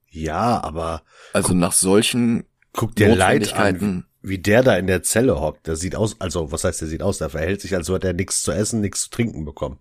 [0.08, 1.02] Ja, aber.
[1.32, 5.66] Also nach solchen guck dir Leid an, wie der da in der Zelle hockt.
[5.66, 7.18] Der sieht aus, also was heißt der sieht aus?
[7.18, 9.78] Der verhält sich, als hätte er nichts zu essen, nichts zu trinken bekommen.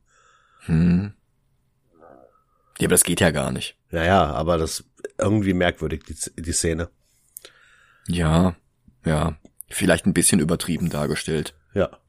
[0.65, 1.13] Hm.
[2.79, 3.77] Ja, aber das geht ja gar nicht.
[3.91, 4.83] Ja, ja, aber das
[5.17, 6.89] irgendwie merkwürdig, die, die Szene.
[8.07, 8.55] Ja,
[9.05, 9.37] ja.
[9.69, 11.55] Vielleicht ein bisschen übertrieben dargestellt.
[11.73, 12.00] Ja.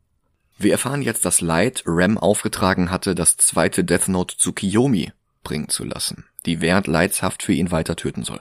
[0.62, 5.10] Wir erfahren jetzt, dass Light Rem aufgetragen hatte, das zweite Death Note zu Kiyomi
[5.42, 8.40] bringen zu lassen, die während Lights Haft für ihn weiter töten soll.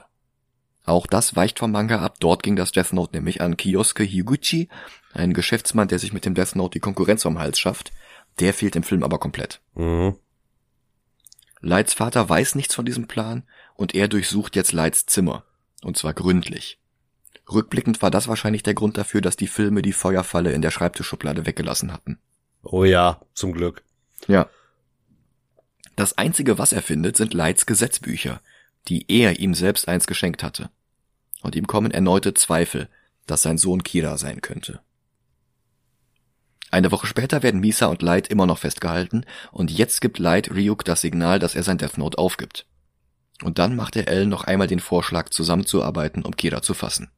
[0.84, 2.16] Auch das weicht vom Manga ab.
[2.20, 4.68] Dort ging das Death Note nämlich an Kiyosuke Higuchi,
[5.12, 7.92] ein Geschäftsmann, der sich mit dem Death Note die Konkurrenz vom Hals schafft.
[8.38, 9.60] Der fehlt im Film aber komplett.
[9.74, 10.16] Mhm.
[11.60, 13.42] Lights Vater weiß nichts von diesem Plan
[13.74, 15.44] und er durchsucht jetzt Lights Zimmer.
[15.82, 16.78] Und zwar gründlich.
[17.50, 21.46] Rückblickend war das wahrscheinlich der Grund dafür, dass die Filme die Feuerfalle in der Schreibtischschublade
[21.46, 22.18] weggelassen hatten.
[22.62, 23.82] Oh ja, zum Glück.
[24.28, 24.48] Ja.
[25.96, 28.40] Das einzige, was er findet, sind Lights Gesetzbücher,
[28.88, 30.70] die er ihm selbst eins geschenkt hatte.
[31.42, 32.88] Und ihm kommen erneute Zweifel,
[33.26, 34.80] dass sein Sohn Kira sein könnte.
[36.70, 40.84] Eine Woche später werden Misa und Light immer noch festgehalten und jetzt gibt Light Ryuk
[40.84, 42.66] das Signal, dass er sein Death Note aufgibt.
[43.42, 47.10] Und dann macht er L noch einmal den Vorschlag, zusammenzuarbeiten, um Kira zu fassen.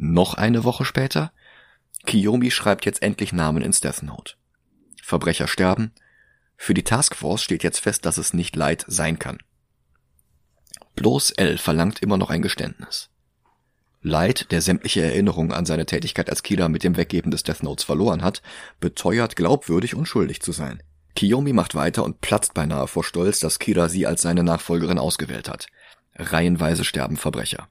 [0.00, 1.32] Noch eine Woche später?
[2.06, 4.34] Kiyomi schreibt jetzt endlich Namen ins Death Note.
[5.02, 5.92] Verbrecher sterben.
[6.56, 9.38] Für die Taskforce steht jetzt fest, dass es nicht Light sein kann.
[10.94, 13.10] Bloß L verlangt immer noch ein Geständnis.
[14.00, 17.82] Light, der sämtliche Erinnerungen an seine Tätigkeit als Killer mit dem Weggeben des Death Notes
[17.82, 18.40] verloren hat,
[18.78, 20.80] beteuert glaubwürdig unschuldig zu sein.
[21.16, 25.48] Kiyomi macht weiter und platzt beinahe vor Stolz, dass Kira sie als seine Nachfolgerin ausgewählt
[25.48, 25.66] hat.
[26.14, 27.68] Reihenweise sterben Verbrecher.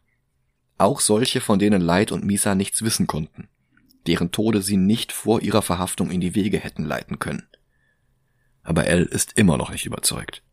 [0.78, 3.48] Auch solche, von denen Light und Misa nichts wissen konnten,
[4.06, 7.48] deren Tode sie nicht vor ihrer Verhaftung in die Wege hätten leiten können.
[8.64, 10.44] Aber L ist immer noch nicht überzeugt.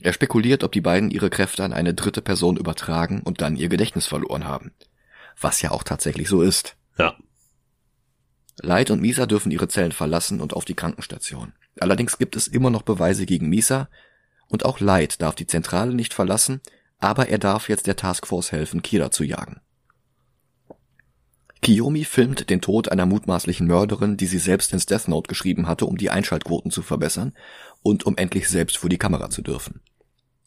[0.00, 3.68] Er spekuliert, ob die beiden ihre Kräfte an eine dritte Person übertragen und dann ihr
[3.68, 4.72] Gedächtnis verloren haben.
[5.40, 6.76] Was ja auch tatsächlich so ist.
[6.98, 7.16] Ja.
[8.60, 11.52] Light und Misa dürfen ihre Zellen verlassen und auf die Krankenstation.
[11.80, 13.88] Allerdings gibt es immer noch Beweise gegen Misa
[14.48, 16.60] und auch Light darf die Zentrale nicht verlassen,
[16.98, 19.60] aber er darf jetzt der Taskforce helfen, Kira zu jagen.
[21.60, 25.86] Kiyomi filmt den Tod einer mutmaßlichen Mörderin, die sie selbst ins Death Note geschrieben hatte,
[25.86, 27.34] um die Einschaltquoten zu verbessern
[27.82, 29.80] und um endlich selbst vor die Kamera zu dürfen.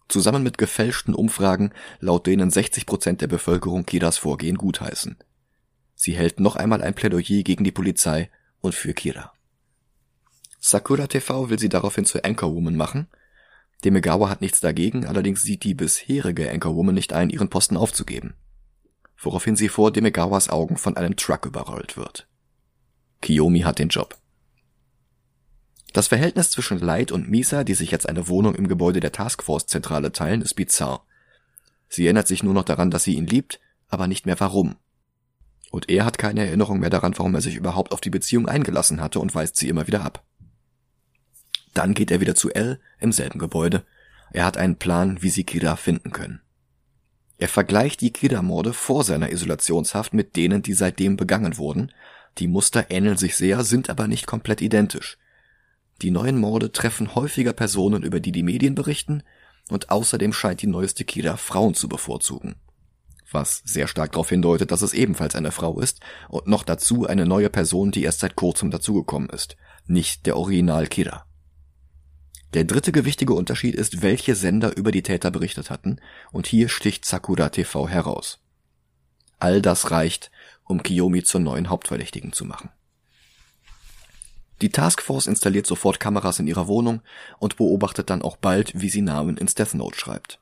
[0.07, 5.17] Zusammen mit gefälschten Umfragen, laut denen 60 Prozent der Bevölkerung Kiras Vorgehen gutheißen.
[5.95, 9.31] Sie hält noch einmal ein Plädoyer gegen die Polizei und für Kira.
[10.59, 13.07] Sakura TV will sie daraufhin zur Anchorwoman machen.
[13.83, 18.35] Demegawa hat nichts dagegen, allerdings sieht die bisherige Anchorwoman nicht ein, ihren Posten aufzugeben.
[19.17, 22.27] Woraufhin sie vor Demegawas Augen von einem Truck überrollt wird.
[23.21, 24.17] Kiyomi hat den Job.
[25.93, 30.11] Das Verhältnis zwischen Light und Misa, die sich jetzt eine Wohnung im Gebäude der Taskforce-Zentrale
[30.11, 31.05] teilen, ist bizarr.
[31.89, 34.77] Sie erinnert sich nur noch daran, dass sie ihn liebt, aber nicht mehr warum.
[35.69, 39.01] Und er hat keine Erinnerung mehr daran, warum er sich überhaupt auf die Beziehung eingelassen
[39.01, 40.23] hatte und weist sie immer wieder ab.
[41.73, 43.83] Dann geht er wieder zu Elle im selben Gebäude.
[44.33, 46.41] Er hat einen Plan, wie sie Kira finden können.
[47.37, 51.91] Er vergleicht die Kira-Morde vor seiner Isolationshaft mit denen, die seitdem begangen wurden.
[52.37, 55.17] Die Muster ähneln sich sehr, sind aber nicht komplett identisch.
[56.01, 59.23] Die neuen Morde treffen häufiger Personen, über die die Medien berichten,
[59.69, 62.55] und außerdem scheint die neueste Kira Frauen zu bevorzugen.
[63.31, 67.25] Was sehr stark darauf hindeutet, dass es ebenfalls eine Frau ist und noch dazu eine
[67.25, 69.57] neue Person, die erst seit kurzem dazugekommen ist,
[69.87, 71.25] nicht der Original Kira.
[72.53, 77.05] Der dritte gewichtige Unterschied ist, welche Sender über die Täter berichtet hatten, und hier sticht
[77.05, 78.39] Sakura TV heraus.
[79.39, 80.31] All das reicht,
[80.65, 82.69] um Kiyomi zur neuen Hauptverdächtigen zu machen.
[84.61, 87.01] Die Taskforce installiert sofort Kameras in ihrer Wohnung
[87.39, 90.39] und beobachtet dann auch bald, wie sie Namen ins Death Note schreibt.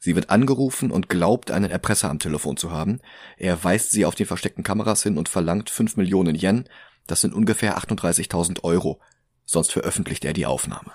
[0.00, 3.00] Sie wird angerufen und glaubt, einen Erpresser am Telefon zu haben.
[3.38, 6.68] Er weist sie auf die versteckten Kameras hin und verlangt 5 Millionen Yen,
[7.06, 9.00] das sind ungefähr 38.000 Euro,
[9.46, 10.92] sonst veröffentlicht er die Aufnahme.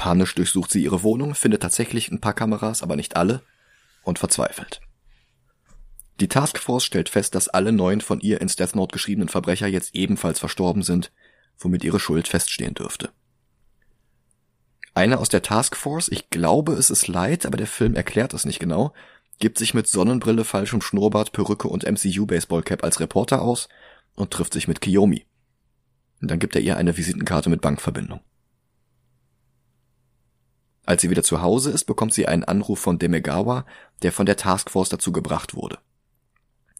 [0.00, 3.42] Panisch durchsucht sie ihre Wohnung, findet tatsächlich ein paar Kameras, aber nicht alle
[4.02, 4.80] und verzweifelt.
[6.20, 9.94] Die Taskforce stellt fest, dass alle neun von ihr ins Death Note geschriebenen Verbrecher jetzt
[9.94, 11.12] ebenfalls verstorben sind,
[11.58, 13.10] womit ihre Schuld feststehen dürfte.
[14.94, 18.58] Einer aus der Taskforce, ich glaube es ist Light, aber der Film erklärt es nicht
[18.58, 18.94] genau,
[19.38, 23.68] gibt sich mit Sonnenbrille, falschem Schnurrbart, Perücke und MCU Baseballcap als Reporter aus
[24.14, 25.26] und trifft sich mit Kiyomi.
[26.22, 28.20] Und dann gibt er ihr eine Visitenkarte mit Bankverbindung.
[30.86, 33.66] Als sie wieder zu Hause ist, bekommt sie einen Anruf von Demegawa,
[34.02, 35.78] der von der Taskforce dazu gebracht wurde.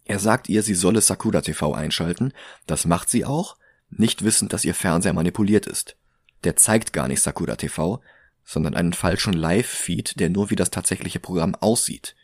[0.05, 2.33] Er sagt ihr, sie solle Sakura TV einschalten,
[2.67, 3.57] das macht sie auch,
[3.91, 5.97] nicht wissend, dass ihr Fernseher manipuliert ist.
[6.45, 8.01] Der zeigt gar nicht Sakura TV,
[8.45, 12.17] sondern einen falschen Live-Feed, der nur wie das tatsächliche Programm aussieht.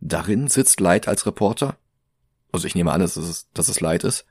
[0.00, 1.76] Darin sitzt Light als Reporter,
[2.52, 4.24] also ich nehme an, dass es, dass es Light ist,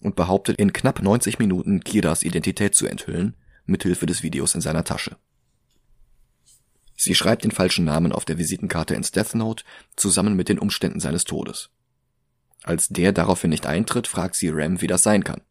[0.00, 3.34] und behauptet in knapp 90 Minuten Kiras Identität zu enthüllen,
[3.66, 5.16] mithilfe des Videos in seiner Tasche.
[7.04, 9.62] Sie schreibt den falschen Namen auf der Visitenkarte ins Death Note
[9.94, 11.68] zusammen mit den Umständen seines Todes.
[12.62, 15.42] Als der daraufhin nicht eintritt, fragt sie Ram, wie das sein kann.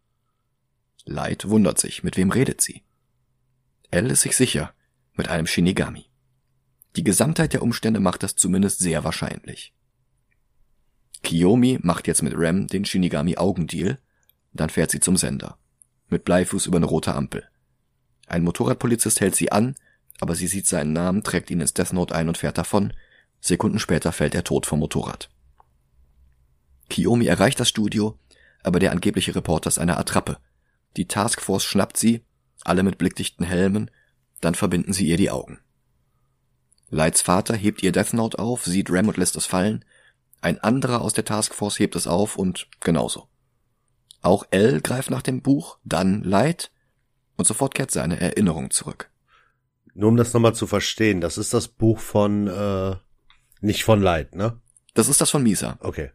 [1.06, 2.82] Light wundert sich, mit wem redet sie?
[3.92, 4.74] Elle ist sich sicher,
[5.14, 6.06] mit einem Shinigami.
[6.96, 9.76] Die Gesamtheit der Umstände macht das zumindest sehr wahrscheinlich.
[11.22, 14.00] Kiyomi macht jetzt mit Ram den Shinigami Augendeal,
[14.54, 15.60] dann fährt sie zum Sender.
[16.10, 17.48] Mit Bleifuß über eine rote Ampel.
[18.26, 19.76] Ein Motorradpolizist hält sie an,
[20.24, 22.94] aber sie sieht seinen Namen, trägt ihn ins Death Note ein und fährt davon.
[23.42, 25.30] Sekunden später fällt er tot vom Motorrad.
[26.90, 28.18] Kiyomi erreicht das Studio,
[28.64, 30.38] aber der angebliche Reporter ist eine Attrappe.
[30.96, 32.24] Die Taskforce schnappt sie,
[32.64, 33.92] alle mit blickdichten Helmen,
[34.40, 35.60] dann verbinden sie ihr die Augen.
[36.90, 39.84] Lights Vater hebt ihr Death Note auf, sieht Ram und lässt es fallen.
[40.40, 43.28] Ein anderer aus der Taskforce hebt es auf und genauso.
[44.22, 46.72] Auch L greift nach dem Buch, dann Light
[47.36, 49.10] und sofort kehrt seine Erinnerung zurück.
[49.94, 52.96] Nur um das nochmal zu verstehen, das ist das Buch von, äh,
[53.62, 54.60] nicht von Light, ne?
[54.94, 55.78] Das ist das von Misa.
[55.82, 56.12] Okay.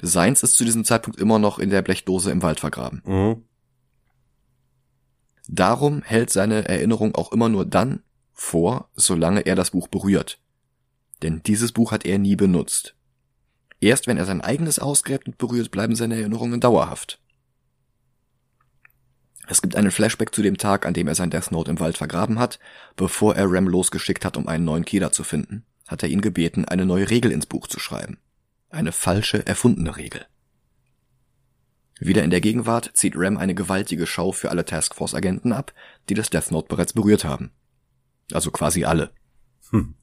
[0.00, 3.02] Seins ist zu diesem Zeitpunkt immer noch in der Blechdose im Wald vergraben.
[3.04, 3.44] Mhm.
[5.48, 10.40] Darum hält seine Erinnerung auch immer nur dann vor, solange er das Buch berührt.
[11.22, 12.94] Denn dieses Buch hat er nie benutzt.
[13.80, 17.20] Erst wenn er sein eigenes ausgräbt und berührt, bleiben seine Erinnerungen dauerhaft.
[19.48, 21.96] Es gibt einen Flashback zu dem Tag, an dem er sein Death Note im Wald
[21.96, 22.58] vergraben hat.
[22.96, 26.64] Bevor er Ram losgeschickt hat, um einen neuen Killer zu finden, hat er ihn gebeten,
[26.64, 28.18] eine neue Regel ins Buch zu schreiben.
[28.70, 30.26] Eine falsche, erfundene Regel.
[31.98, 35.72] Wieder in der Gegenwart zieht Ram eine gewaltige Schau für alle Taskforce-Agenten ab,
[36.08, 37.52] die das Death Note bereits berührt haben.
[38.32, 39.12] Also quasi alle.
[39.70, 39.94] Hm.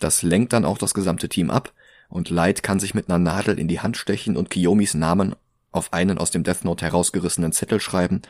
[0.00, 1.72] Das lenkt dann auch das gesamte Team ab
[2.08, 5.34] und Light kann sich mit einer Nadel in die Hand stechen und Kiyomis Namen
[5.70, 8.22] auf einen aus dem Death Note herausgerissenen Zettel schreiben,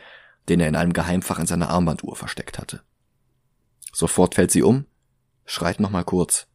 [0.49, 2.81] den er in einem Geheimfach in seiner Armbanduhr versteckt hatte.
[3.93, 4.85] Sofort fällt sie um,
[5.45, 6.47] schreit nochmal kurz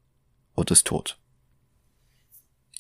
[0.54, 1.18] und ist tot.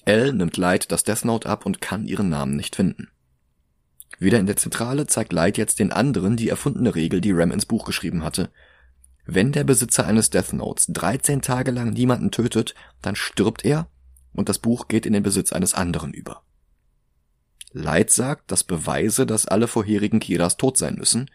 [0.04, 3.08] L nimmt Light das Death Note ab und kann ihren Namen nicht finden.
[4.18, 7.66] Wieder in der Zentrale zeigt Light jetzt den anderen die erfundene Regel, die Ram ins
[7.66, 8.50] Buch geschrieben hatte.
[9.24, 13.88] Wenn der Besitzer eines Death Notes 13 Tage lang niemanden tötet, dann stirbt er
[14.32, 16.42] und das Buch geht in den Besitz eines anderen über.
[17.72, 21.30] Light sagt, das beweise, dass alle vorherigen Kiras tot sein müssen,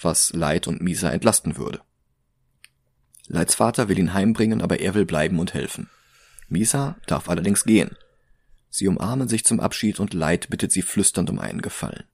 [0.00, 1.80] was Light und Misa entlasten würde.
[3.28, 5.88] Lights Vater will ihn heimbringen, aber er will bleiben und helfen.
[6.48, 7.96] Misa darf allerdings gehen.
[8.68, 12.04] Sie umarmen sich zum Abschied und Light bittet sie flüsternd um einen Gefallen.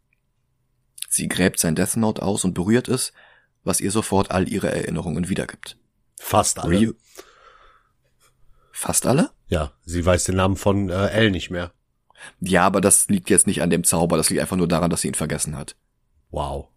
[1.08, 3.12] Sie gräbt sein Death Note aus und berührt es,
[3.64, 5.76] was ihr sofort all ihre Erinnerungen wiedergibt.
[6.18, 6.78] Fast alle.
[6.78, 6.92] Ryu
[8.70, 9.30] Fast alle?
[9.48, 11.72] Ja, sie weiß den Namen von äh, L nicht mehr.
[12.40, 15.02] Ja, aber das liegt jetzt nicht an dem Zauber, das liegt einfach nur daran, dass
[15.02, 15.76] sie ihn vergessen hat.
[16.30, 16.68] Wow.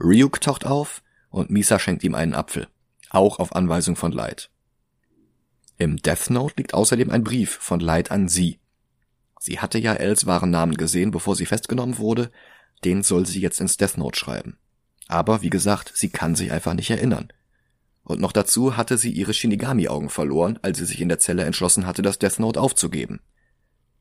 [0.00, 2.68] Ryuk taucht auf und Misa schenkt ihm einen Apfel.
[3.10, 4.50] Auch auf Anweisung von Light.
[5.76, 8.58] Im Death Note liegt außerdem ein Brief von Light an sie.
[9.40, 12.30] Sie hatte ja Els wahren Namen gesehen, bevor sie festgenommen wurde.
[12.84, 14.58] Den soll sie jetzt ins Death Note schreiben.
[15.06, 17.32] Aber wie gesagt, sie kann sich einfach nicht erinnern.
[18.08, 21.86] Und noch dazu hatte sie ihre Shinigami-Augen verloren, als sie sich in der Zelle entschlossen
[21.86, 23.20] hatte, das Death Note aufzugeben.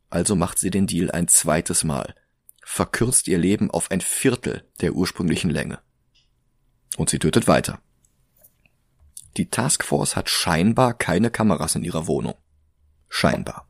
[0.10, 2.16] Also macht sie den Deal ein zweites Mal,
[2.64, 5.80] verkürzt ihr Leben auf ein Viertel der ursprünglichen Länge.
[6.96, 7.80] Und sie tötet weiter.
[9.36, 12.36] Die Taskforce hat scheinbar keine Kameras in ihrer Wohnung.
[13.10, 13.68] Scheinbar.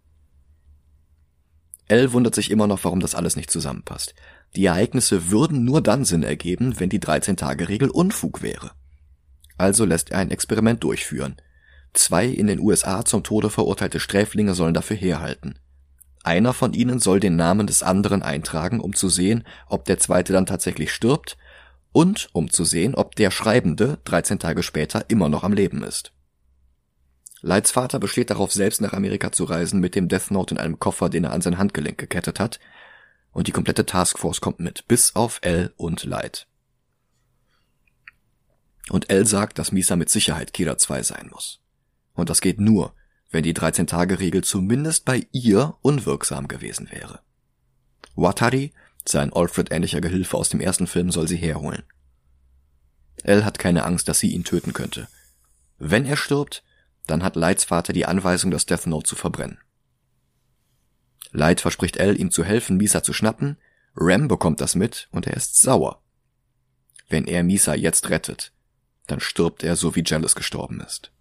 [1.88, 4.13] Elle wundert sich immer noch, warum das alles nicht zusammenpasst.
[4.56, 8.73] Die Ereignisse würden nur dann Sinn ergeben, wenn die 13-Tage-Regel Unfug wäre.
[9.58, 11.38] Also lässt er ein Experiment durchführen.
[11.93, 15.60] Zwei in den USA zum Tode verurteilte Sträflinge sollen dafür herhalten.
[16.24, 20.34] Einer von ihnen soll den Namen des anderen eintragen, um zu sehen, ob der zweite
[20.34, 21.38] dann tatsächlich stirbt
[21.93, 26.12] und um zu sehen, ob der Schreibende 13 Tage später immer noch am Leben ist.
[27.41, 30.80] Lights Vater besteht darauf, selbst nach Amerika zu reisen mit dem Death Note in einem
[30.80, 32.60] Koffer, den er an sein Handgelenk gekettet hat,
[33.32, 36.48] und die komplette Taskforce kommt mit, bis auf L und Light.
[38.89, 41.60] Und L sagt, dass Misa mit Sicherheit Kira 2 sein muss.
[42.13, 42.93] Und das geht nur,
[43.30, 47.19] wenn die 13-Tage-Regel zumindest bei ihr unwirksam gewesen wäre.
[48.15, 48.73] Watari
[49.06, 51.84] sein Alfred-ähnlicher Gehilfe aus dem ersten Film soll sie herholen.
[53.23, 55.08] Elle hat keine Angst, dass sie ihn töten könnte.
[55.78, 56.63] Wenn er stirbt,
[57.06, 59.60] dann hat Lights Vater die Anweisung, das Death Note zu verbrennen.
[61.32, 63.58] Light verspricht Elle, ihm zu helfen, Misa zu schnappen.
[63.95, 66.02] Ram bekommt das mit und er ist sauer.
[67.10, 68.52] Wenn er Misa jetzt rettet,
[69.08, 71.12] dann stirbt er so wie Jealous gestorben ist.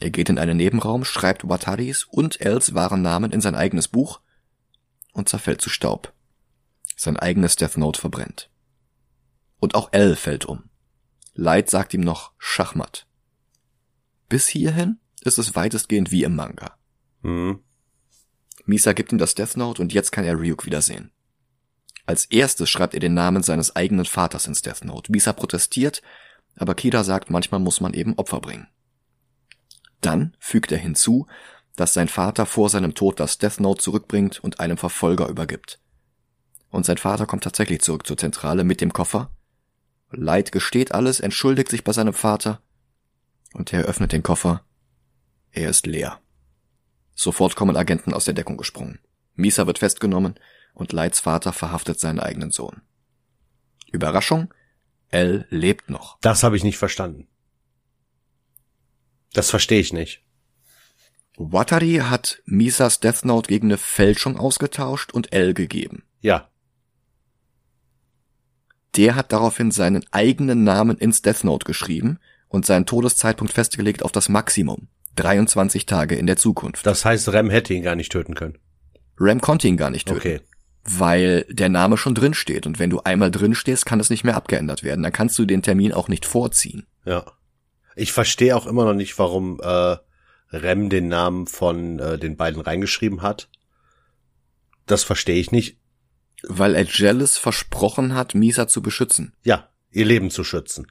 [0.00, 4.20] Er geht in einen Nebenraum, schreibt Wataris und Els wahren Namen in sein eigenes Buch
[5.12, 6.12] und zerfällt zu Staub
[6.96, 8.50] sein eigenes Death Note verbrennt.
[9.60, 10.70] Und auch L fällt um.
[11.34, 13.06] Light sagt ihm noch Schachmatt.
[14.28, 16.76] Bis hierhin ist es weitestgehend wie im Manga.
[17.22, 17.60] Mhm.
[18.64, 21.12] Misa gibt ihm das Death Note und jetzt kann er Ryuk wiedersehen.
[22.06, 25.12] Als erstes schreibt er den Namen seines eigenen Vaters ins Death Note.
[25.12, 26.02] Misa protestiert,
[26.56, 28.68] aber Kira sagt, manchmal muss man eben Opfer bringen.
[30.00, 31.26] Dann fügt er hinzu,
[31.76, 35.78] dass sein Vater vor seinem Tod das Death Note zurückbringt und einem Verfolger übergibt
[36.76, 39.30] und sein Vater kommt tatsächlich zurück zur Zentrale mit dem Koffer.
[40.10, 42.60] Light gesteht alles, entschuldigt sich bei seinem Vater
[43.54, 44.62] und er öffnet den Koffer.
[45.50, 46.20] Er ist leer.
[47.14, 48.98] Sofort kommen Agenten aus der Deckung gesprungen.
[49.34, 50.34] Misa wird festgenommen
[50.74, 52.82] und Lights Vater verhaftet seinen eigenen Sohn.
[53.90, 54.52] Überraschung,
[55.16, 56.18] L lebt noch.
[56.20, 57.28] Das habe ich nicht verstanden.
[59.32, 60.22] Das verstehe ich nicht.
[61.36, 66.04] Watari hat Misas Death Note gegen eine Fälschung ausgetauscht und L gegeben.
[66.20, 66.48] Ja,
[68.96, 74.12] der hat daraufhin seinen eigenen Namen ins Death Note geschrieben und seinen Todeszeitpunkt festgelegt auf
[74.12, 74.88] das Maximum.
[75.16, 76.86] 23 Tage in der Zukunft.
[76.86, 78.58] Das heißt, Rem hätte ihn gar nicht töten können.
[79.18, 80.20] Rem konnte ihn gar nicht töten.
[80.20, 80.40] Okay.
[80.88, 84.24] Weil der Name schon drin steht und wenn du einmal drin stehst, kann es nicht
[84.24, 85.02] mehr abgeändert werden.
[85.02, 86.86] Dann kannst du den Termin auch nicht vorziehen.
[87.04, 87.24] Ja.
[87.96, 89.96] Ich verstehe auch immer noch nicht, warum äh,
[90.52, 93.48] Rem den Namen von äh, den beiden reingeschrieben hat.
[94.86, 95.78] Das verstehe ich nicht.
[96.42, 99.34] Weil er Jealous versprochen hat, Misa zu beschützen.
[99.42, 100.86] Ja, ihr Leben zu schützen.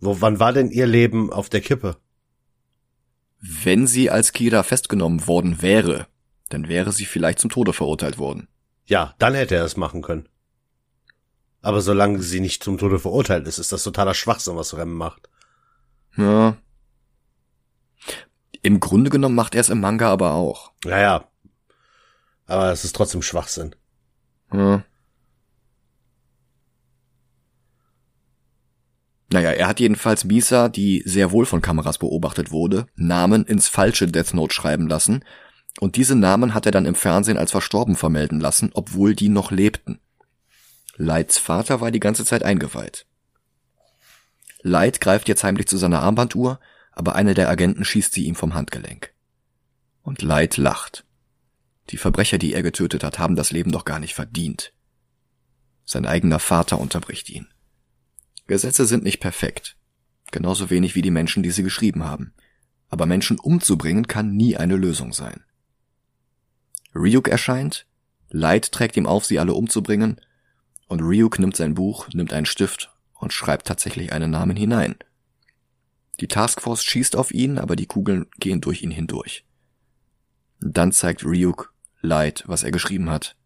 [0.00, 1.96] Wo, wann war denn ihr Leben auf der Kippe?
[3.40, 6.06] Wenn sie als Kira festgenommen worden wäre,
[6.48, 8.48] dann wäre sie vielleicht zum Tode verurteilt worden.
[8.88, 10.28] Ja, dann hätte er es machen können.
[11.60, 15.28] Aber solange sie nicht zum Tode verurteilt ist, ist das totaler Schwachsinn, was Rem macht.
[16.16, 16.56] Ja.
[18.62, 20.72] Im Grunde genommen macht er es im Manga aber auch.
[20.84, 21.28] Ja, ja.
[22.46, 23.74] Aber es ist trotzdem Schwachsinn.
[24.50, 24.82] Hm.
[29.30, 34.06] Naja, er hat jedenfalls Misa, die sehr wohl von Kameras beobachtet wurde, Namen ins falsche
[34.06, 35.22] Death Note schreiben lassen,
[35.80, 39.50] und diese Namen hat er dann im Fernsehen als verstorben vermelden lassen, obwohl die noch
[39.50, 40.00] lebten.
[40.96, 43.06] Lights Vater war die ganze Zeit eingeweiht.
[44.62, 46.58] Light greift jetzt heimlich zu seiner Armbanduhr,
[46.92, 49.14] aber einer der Agenten schießt sie ihm vom Handgelenk.
[50.02, 51.04] Und Light lacht.
[51.90, 54.72] Die Verbrecher, die er getötet hat, haben das Leben doch gar nicht verdient.
[55.84, 57.46] Sein eigener Vater unterbricht ihn.
[58.46, 59.76] Gesetze sind nicht perfekt.
[60.32, 62.34] Genauso wenig wie die Menschen, die sie geschrieben haben.
[62.88, 65.44] Aber Menschen umzubringen kann nie eine Lösung sein.
[66.94, 67.86] Ryuk erscheint,
[68.30, 70.20] Light trägt ihm auf, sie alle umzubringen,
[70.86, 74.96] und Ryuk nimmt sein Buch, nimmt einen Stift und schreibt tatsächlich einen Namen hinein.
[76.20, 79.44] Die Taskforce schießt auf ihn, aber die Kugeln gehen durch ihn hindurch.
[80.60, 83.36] Dann zeigt Ryuk Light, was er geschrieben hat.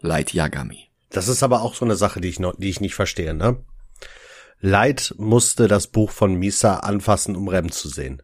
[0.00, 0.90] Light Yagami.
[1.10, 3.64] Das ist aber auch so eine Sache, die ich noch, die ich nicht verstehe, ne?
[4.60, 8.22] Light musste das Buch von Misa anfassen, um Rem zu sehen.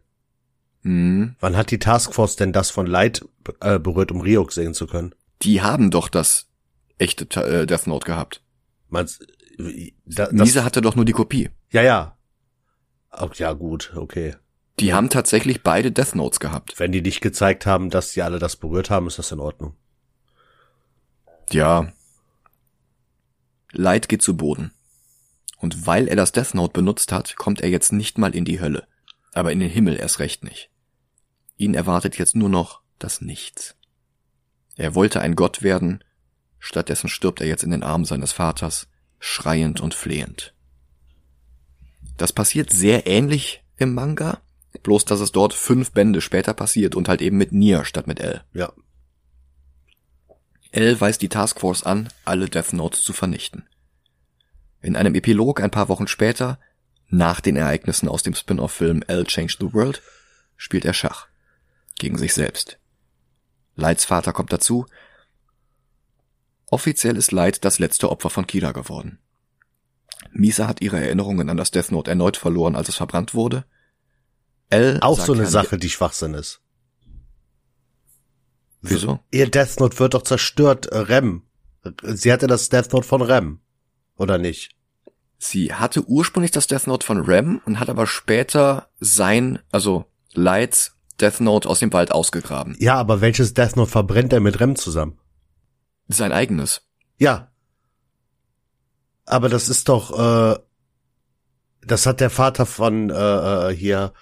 [0.85, 1.35] Hm.
[1.39, 3.25] Wann hat die Taskforce denn das von Light
[3.59, 5.15] äh, berührt, um Ryuk sehen zu können?
[5.41, 6.47] Die haben doch das
[6.99, 8.43] echte äh, Death Note gehabt.
[8.89, 9.25] Meinst,
[10.05, 11.49] da, Misa hatte doch nur die Kopie.
[11.71, 12.17] Ja, ja.
[13.09, 14.35] Ach, ja, gut, okay.
[14.79, 16.79] Die haben tatsächlich beide Death Notes gehabt.
[16.79, 19.75] Wenn die nicht gezeigt haben, dass sie alle das berührt haben, ist das in Ordnung.
[21.49, 21.91] Ja.
[23.71, 24.71] Light geht zu Boden.
[25.57, 28.61] Und weil er das Death Note benutzt hat, kommt er jetzt nicht mal in die
[28.61, 28.87] Hölle.
[29.33, 30.69] Aber in den Himmel erst recht nicht.
[31.57, 33.75] Ihn erwartet jetzt nur noch das Nichts.
[34.75, 36.03] Er wollte ein Gott werden,
[36.59, 38.87] stattdessen stirbt er jetzt in den Armen seines Vaters,
[39.19, 40.53] schreiend und flehend.
[42.17, 44.41] Das passiert sehr ähnlich im Manga,
[44.83, 48.19] bloß dass es dort fünf Bände später passiert und halt eben mit Nier statt mit
[48.19, 48.43] L.
[48.53, 48.73] Ja.
[50.71, 53.65] L weist die Taskforce an, alle Death Notes zu vernichten.
[54.81, 56.59] In einem Epilog ein paar Wochen später,
[57.07, 60.01] nach den Ereignissen aus dem Spin-off-Film L Changed the World,
[60.57, 61.27] spielt er Schach.
[61.97, 62.79] Gegen sich selbst.
[63.75, 64.85] Lights Vater kommt dazu.
[66.69, 69.19] Offiziell ist Light das letzte Opfer von Kira geworden.
[70.31, 73.65] Misa hat ihre Erinnerungen an das Death Note erneut verloren, als es verbrannt wurde.
[74.69, 76.61] L Auch so eine Sache, die Schwachsinn ist.
[78.81, 79.19] Wieso?
[79.31, 81.43] Ihr Death Note wird doch zerstört, äh, Rem.
[82.03, 83.59] Sie hatte das Death Note von Rem.
[84.17, 84.75] Oder nicht?
[85.37, 90.94] Sie hatte ursprünglich das Death Note von Rem und hat aber später sein, also Lights
[91.19, 92.75] Death Note aus dem Wald ausgegraben.
[92.79, 95.17] Ja, aber welches Death Note verbrennt er mit Rem zusammen?
[96.07, 96.81] Sein eigenes.
[97.17, 97.51] Ja.
[99.25, 100.59] Aber das ist doch, äh,
[101.85, 103.13] das hat der Vater von äh,
[103.69, 104.13] äh hier.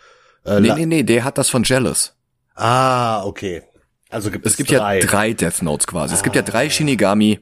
[0.46, 2.16] Äh, nee, nee, nee, der hat das von Jealous.
[2.56, 3.64] Ah, okay.
[4.10, 5.00] Also gibt es, es gibt drei.
[5.00, 6.14] ja drei Death Notes quasi.
[6.14, 6.18] Ah.
[6.18, 6.70] Es gibt ja drei ah.
[6.70, 7.40] Shinigami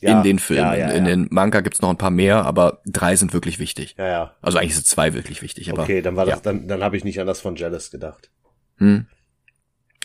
[0.00, 0.72] ja, in den Filmen.
[0.72, 3.94] Ja, ja, in den Manga gibt's noch ein paar mehr, aber drei sind wirklich wichtig.
[3.96, 4.36] Ja, ja.
[4.42, 5.70] Also eigentlich sind zwei wirklich wichtig.
[5.70, 8.30] Aber, okay, dann war das, dann, dann habe ich nicht an das von Jealous gedacht.
[8.82, 9.06] Hm.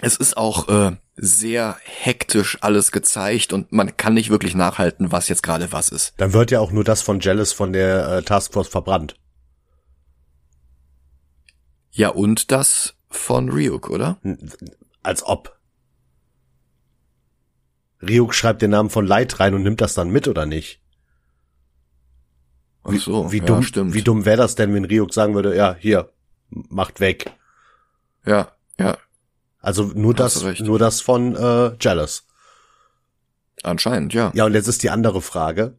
[0.01, 5.29] Es ist auch äh, sehr hektisch alles gezeigt und man kann nicht wirklich nachhalten, was
[5.29, 6.13] jetzt gerade was ist.
[6.17, 9.15] Dann wird ja auch nur das von Jealous von der äh, Taskforce verbrannt.
[11.89, 14.19] Ja, und das von Ryuk, oder?
[15.01, 15.57] Als ob.
[18.07, 20.83] Ryuk schreibt den Namen von Light rein und nimmt das dann mit, oder nicht?
[22.83, 23.95] Ach so, wie, wie dumm, stimmt.
[23.95, 26.11] Wie dumm wäre das denn, wenn Ryuk sagen würde, ja, hier,
[26.51, 27.33] macht weg.
[28.23, 28.97] Ja, ja.
[29.59, 32.25] Also nur das, nur das von äh, Jealous.
[33.63, 34.31] Anscheinend, ja.
[34.33, 35.77] Ja, und jetzt ist die andere Frage.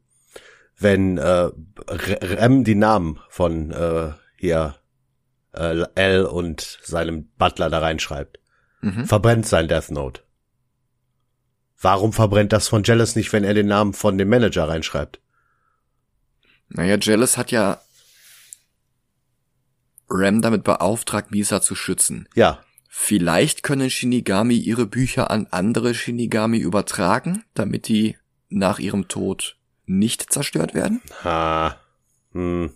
[0.77, 1.51] Wenn äh,
[1.89, 4.77] Rem die Namen von äh, hier
[5.53, 8.39] äh, L und seinem Butler da reinschreibt,
[8.81, 9.07] mhm.
[9.07, 10.23] verbrennt sein Death Note.
[11.81, 15.21] Warum verbrennt das von Jealous nicht, wenn er den Namen von dem Manager reinschreibt?
[16.69, 17.81] Naja, Jealous hat ja
[20.11, 22.29] Rem damit beauftragt, Misa zu schützen.
[22.35, 22.61] Ja.
[22.89, 28.17] Vielleicht können Shinigami ihre Bücher an andere Shinigami übertragen, damit die
[28.49, 31.03] nach ihrem Tod nicht zerstört werden?
[31.23, 31.77] Ha.
[32.33, 32.71] Hm.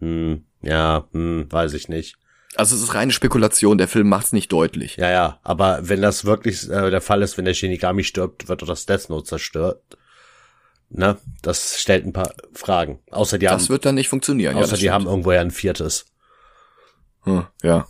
[0.00, 0.44] Hm.
[0.62, 2.16] Ja, hm, weiß ich nicht.
[2.54, 4.96] Also es ist reine Spekulation, der Film macht's nicht deutlich.
[4.96, 8.62] Ja, ja, aber wenn das wirklich äh, der Fall ist, wenn der Shinigami stirbt, wird
[8.62, 9.82] doch das Death Note zerstört.
[10.90, 11.18] Ne?
[11.42, 13.00] Das stellt ein paar Fragen.
[13.10, 13.58] Außer die das haben.
[13.60, 14.56] Das wird dann nicht funktionieren.
[14.56, 14.92] Außer ja, die stimmt.
[14.94, 16.06] haben irgendwo ja ein viertes.
[17.24, 17.86] Hm, ja.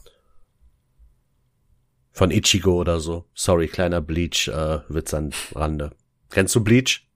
[2.19, 3.27] Von Ichigo oder so.
[3.33, 5.93] Sorry, kleiner Bleach-Witz äh, an Rande.
[6.31, 7.09] Kennst du Bleach?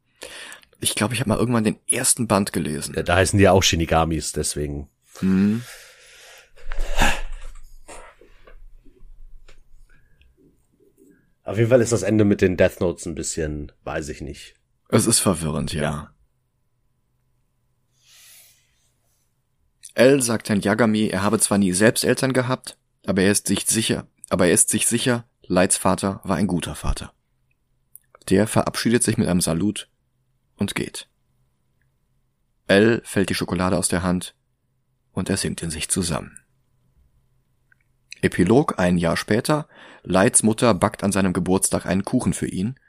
[0.79, 2.95] Ich glaube, ich habe mal irgendwann den ersten Band gelesen.
[2.95, 4.89] Ja, da heißen die auch Shinigamis, deswegen.
[5.19, 5.63] Hm.
[11.43, 14.55] Auf jeden Fall ist das Ende mit den Death Notes ein bisschen, weiß ich nicht.
[14.89, 15.83] Es ist verwirrend, ja.
[15.83, 16.15] ja.
[19.95, 23.67] L sagt Herrn Yagami, er habe zwar nie selbst Eltern gehabt, aber er ist sich
[23.67, 27.13] sicher, aber er ist sich sicher, Lights Vater war ein guter Vater.
[28.31, 29.91] Der verabschiedet sich mit einem Salut
[30.57, 31.07] und geht.
[32.67, 34.35] L fällt die Schokolade aus der Hand
[35.13, 36.39] und er sinkt in sich zusammen.
[38.23, 39.69] Epilog ein Jahr später,
[40.03, 42.81] Lights Mutter backt an seinem Geburtstag einen Kuchen für ihn.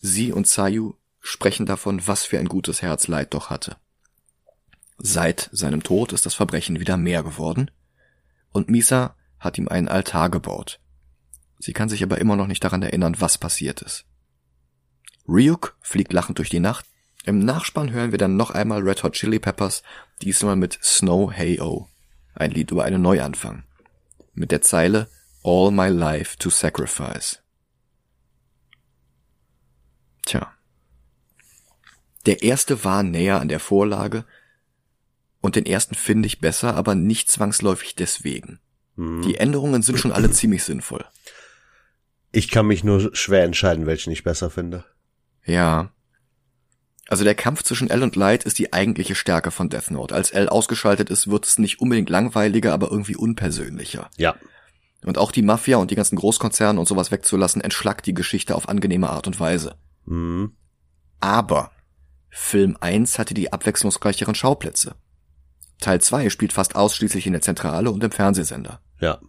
[0.00, 3.76] Sie und Sayu sprechen davon, was für ein gutes Herz Light doch hatte.
[4.96, 7.70] Seit seinem Tod ist das Verbrechen wieder mehr geworden
[8.50, 10.80] und Misa hat ihm einen Altar gebaut.
[11.58, 14.04] Sie kann sich aber immer noch nicht daran erinnern, was passiert ist.
[15.28, 16.86] Ryuk fliegt lachend durch die Nacht.
[17.24, 19.82] Im Nachspann hören wir dann noch einmal Red Hot Chili Peppers,
[20.22, 21.88] diesmal mit Snow Hey Oh,
[22.34, 23.64] ein Lied über einen Neuanfang.
[24.34, 25.08] Mit der Zeile
[25.42, 27.42] All My Life to Sacrifice.
[30.24, 30.52] Tja.
[32.26, 34.24] Der erste war näher an der Vorlage
[35.40, 38.58] und den ersten finde ich besser, aber nicht zwangsläufig deswegen.
[38.96, 39.22] Mhm.
[39.22, 41.04] Die Änderungen sind schon alle ziemlich sinnvoll.
[42.36, 44.84] Ich kann mich nur schwer entscheiden, welchen ich besser finde.
[45.46, 45.90] Ja.
[47.08, 50.14] Also der Kampf zwischen L und Light ist die eigentliche Stärke von Death Note.
[50.14, 54.10] Als L ausgeschaltet ist, wird es nicht unbedingt langweiliger, aber irgendwie unpersönlicher.
[54.18, 54.36] Ja.
[55.02, 58.68] Und auch die Mafia und die ganzen Großkonzerne und sowas wegzulassen, entschlackt die Geschichte auf
[58.68, 59.76] angenehme Art und Weise.
[60.04, 60.52] Mhm.
[61.20, 61.70] Aber
[62.28, 64.94] Film 1 hatte die abwechslungsreicheren Schauplätze.
[65.80, 68.82] Teil 2 spielt fast ausschließlich in der Zentrale und im Fernsehsender.
[69.00, 69.20] Ja.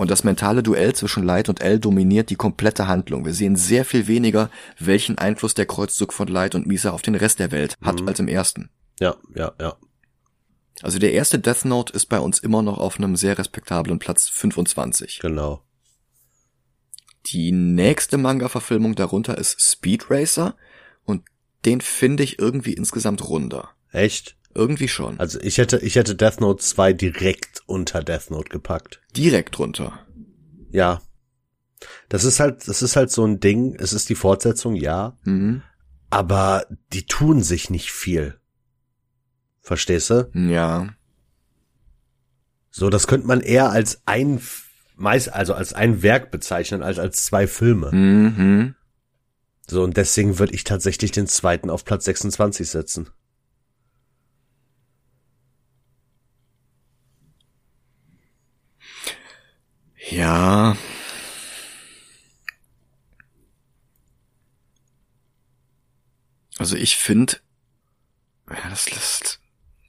[0.00, 3.26] Und das mentale Duell zwischen Light und L dominiert die komplette Handlung.
[3.26, 4.48] Wir sehen sehr viel weniger,
[4.78, 8.08] welchen Einfluss der Kreuzzug von Light und Misa auf den Rest der Welt hat mhm.
[8.08, 8.70] als im ersten.
[8.98, 9.76] Ja, ja, ja.
[10.80, 14.30] Also der erste Death Note ist bei uns immer noch auf einem sehr respektablen Platz
[14.30, 15.18] 25.
[15.18, 15.62] Genau.
[17.26, 20.56] Die nächste Manga-Verfilmung darunter ist Speed Racer
[21.04, 21.24] und
[21.66, 23.68] den finde ich irgendwie insgesamt runder.
[23.92, 24.38] Echt?
[24.54, 25.18] Irgendwie schon.
[25.20, 29.00] Also ich hätte, ich hätte Death Note 2 direkt unter Death Note gepackt.
[29.16, 30.06] Direkt runter.
[30.70, 31.00] Ja.
[32.08, 33.76] Das ist halt, das ist halt so ein Ding.
[33.76, 35.16] Es ist die Fortsetzung, ja.
[35.24, 35.62] Mhm.
[36.10, 38.40] Aber die tun sich nicht viel.
[39.60, 40.30] Verstehst du?
[40.34, 40.88] Ja.
[42.70, 44.40] So, das könnte man eher als ein,
[44.96, 47.92] meist, also als ein Werk bezeichnen, als als zwei Filme.
[47.92, 48.74] Mhm.
[49.68, 53.10] So, und deswegen würde ich tatsächlich den zweiten auf Platz 26 setzen.
[60.10, 60.76] Ja.
[66.58, 67.36] Also ich finde,
[68.50, 69.40] ja, das lässt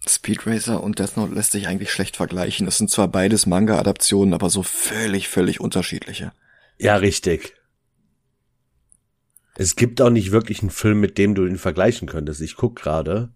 [0.07, 2.67] Speed Racer und Death Note lässt sich eigentlich schlecht vergleichen.
[2.67, 6.31] Es sind zwar beides Manga-Adaptionen, aber so völlig, völlig unterschiedliche.
[6.77, 7.53] Ja, richtig.
[9.55, 12.41] Es gibt auch nicht wirklich einen Film, mit dem du ihn vergleichen könntest.
[12.41, 13.33] Ich guck gerade.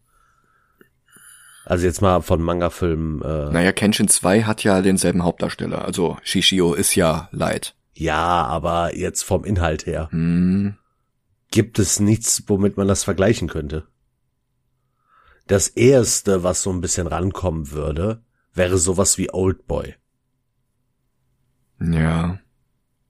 [1.66, 3.22] Also jetzt mal von Manga-Filmen.
[3.22, 5.84] Äh naja, Kenshin 2 hat ja denselben Hauptdarsteller.
[5.84, 7.76] Also Shishio ist ja Light.
[7.94, 10.10] Ja, aber jetzt vom Inhalt her.
[10.12, 10.76] Hm.
[11.50, 13.88] Gibt es nichts, womit man das vergleichen könnte?
[15.48, 19.96] Das erste, was so ein bisschen rankommen würde, wäre sowas wie Oldboy.
[21.80, 22.40] Ja.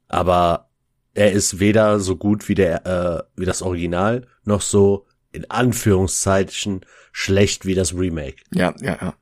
[0.07, 0.69] Aber
[1.13, 5.05] er ist weder so gut wie der äh, wie das Original noch so
[5.35, 8.37] in Anführungszeichen schlecht wie das Remake.
[8.53, 9.15] Ja, ja, ja.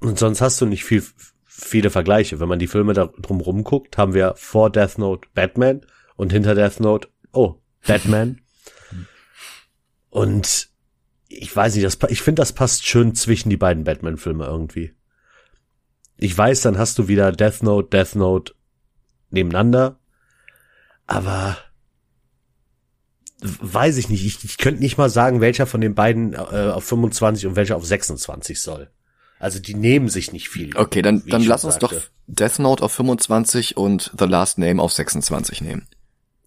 [0.00, 1.04] Und sonst hast du nicht viel,
[1.44, 2.40] viele Vergleiche.
[2.40, 5.84] Wenn man die Filme da drumrum guckt, haben wir vor Death Note Batman
[6.16, 7.56] und hinter Death Note, oh,
[7.86, 8.40] Batman.
[10.10, 10.70] und
[11.28, 14.94] ich weiß nicht, das, ich finde, das passt schön zwischen die beiden Batman-Filme irgendwie.
[16.16, 18.54] Ich weiß, dann hast du wieder Death Note, Death Note
[19.30, 20.00] nebeneinander.
[21.06, 21.58] Aber
[23.40, 24.24] weiß ich nicht.
[24.24, 27.76] Ich, ich könnte nicht mal sagen, welcher von den beiden äh, auf 25 und welcher
[27.76, 28.90] auf 26 soll.
[29.38, 30.76] Also die nehmen sich nicht viel.
[30.76, 31.96] Okay, dann, dann lass uns sagte.
[31.96, 35.86] doch Death Note auf 25 und The Last Name auf 26 nehmen.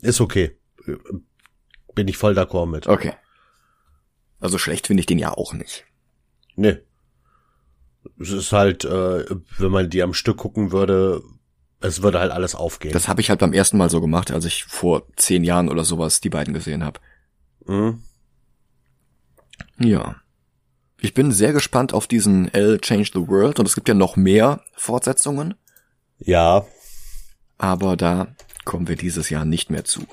[0.01, 0.57] Ist okay.
[1.95, 2.87] Bin ich voll d'accord mit.
[2.87, 3.13] Okay.
[4.39, 5.85] Also schlecht finde ich den ja auch nicht.
[6.55, 6.79] Nee.
[8.19, 9.25] Es ist halt, äh,
[9.57, 11.21] wenn man die am Stück gucken würde,
[11.81, 12.93] es würde halt alles aufgehen.
[12.93, 15.83] Das habe ich halt beim ersten Mal so gemacht, als ich vor zehn Jahren oder
[15.83, 16.99] sowas die beiden gesehen habe.
[17.65, 18.03] Mhm.
[19.77, 20.15] Ja.
[20.99, 24.15] Ich bin sehr gespannt auf diesen L Change the World und es gibt ja noch
[24.15, 25.55] mehr Fortsetzungen.
[26.19, 26.65] Ja.
[27.57, 28.27] Aber da
[28.65, 30.05] kommen wir dieses Jahr nicht mehr zu.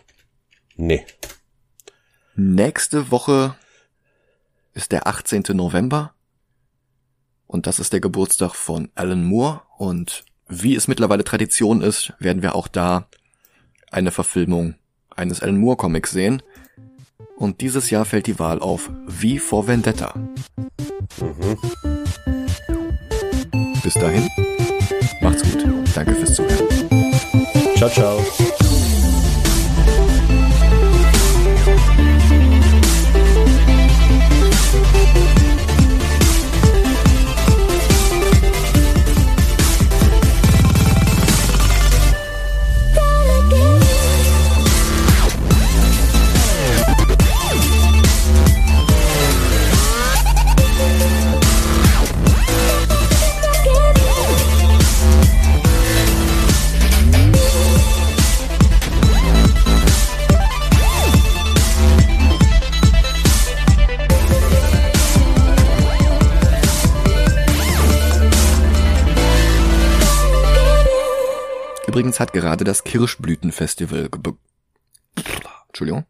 [0.77, 1.05] Nee.
[2.35, 3.57] Nächste Woche
[4.73, 5.45] ist der 18.
[5.51, 6.14] November
[7.47, 12.43] und das ist der Geburtstag von Alan Moore und wie es mittlerweile Tradition ist, werden
[12.43, 13.07] wir auch da
[13.91, 14.75] eine Verfilmung
[15.15, 16.43] eines Alan Moore Comics sehen.
[17.37, 20.15] Und dieses Jahr fällt die Wahl auf Wie vor Vendetta.
[21.21, 21.57] Mhm.
[23.83, 24.29] Bis dahin,
[25.21, 25.65] macht's gut.
[25.95, 26.69] Danke fürs Zuhören.
[27.77, 28.68] Ciao, ciao.
[71.99, 74.09] Übrigens hat gerade das Kirschblütenfestival
[75.67, 76.07] Entschuldigung.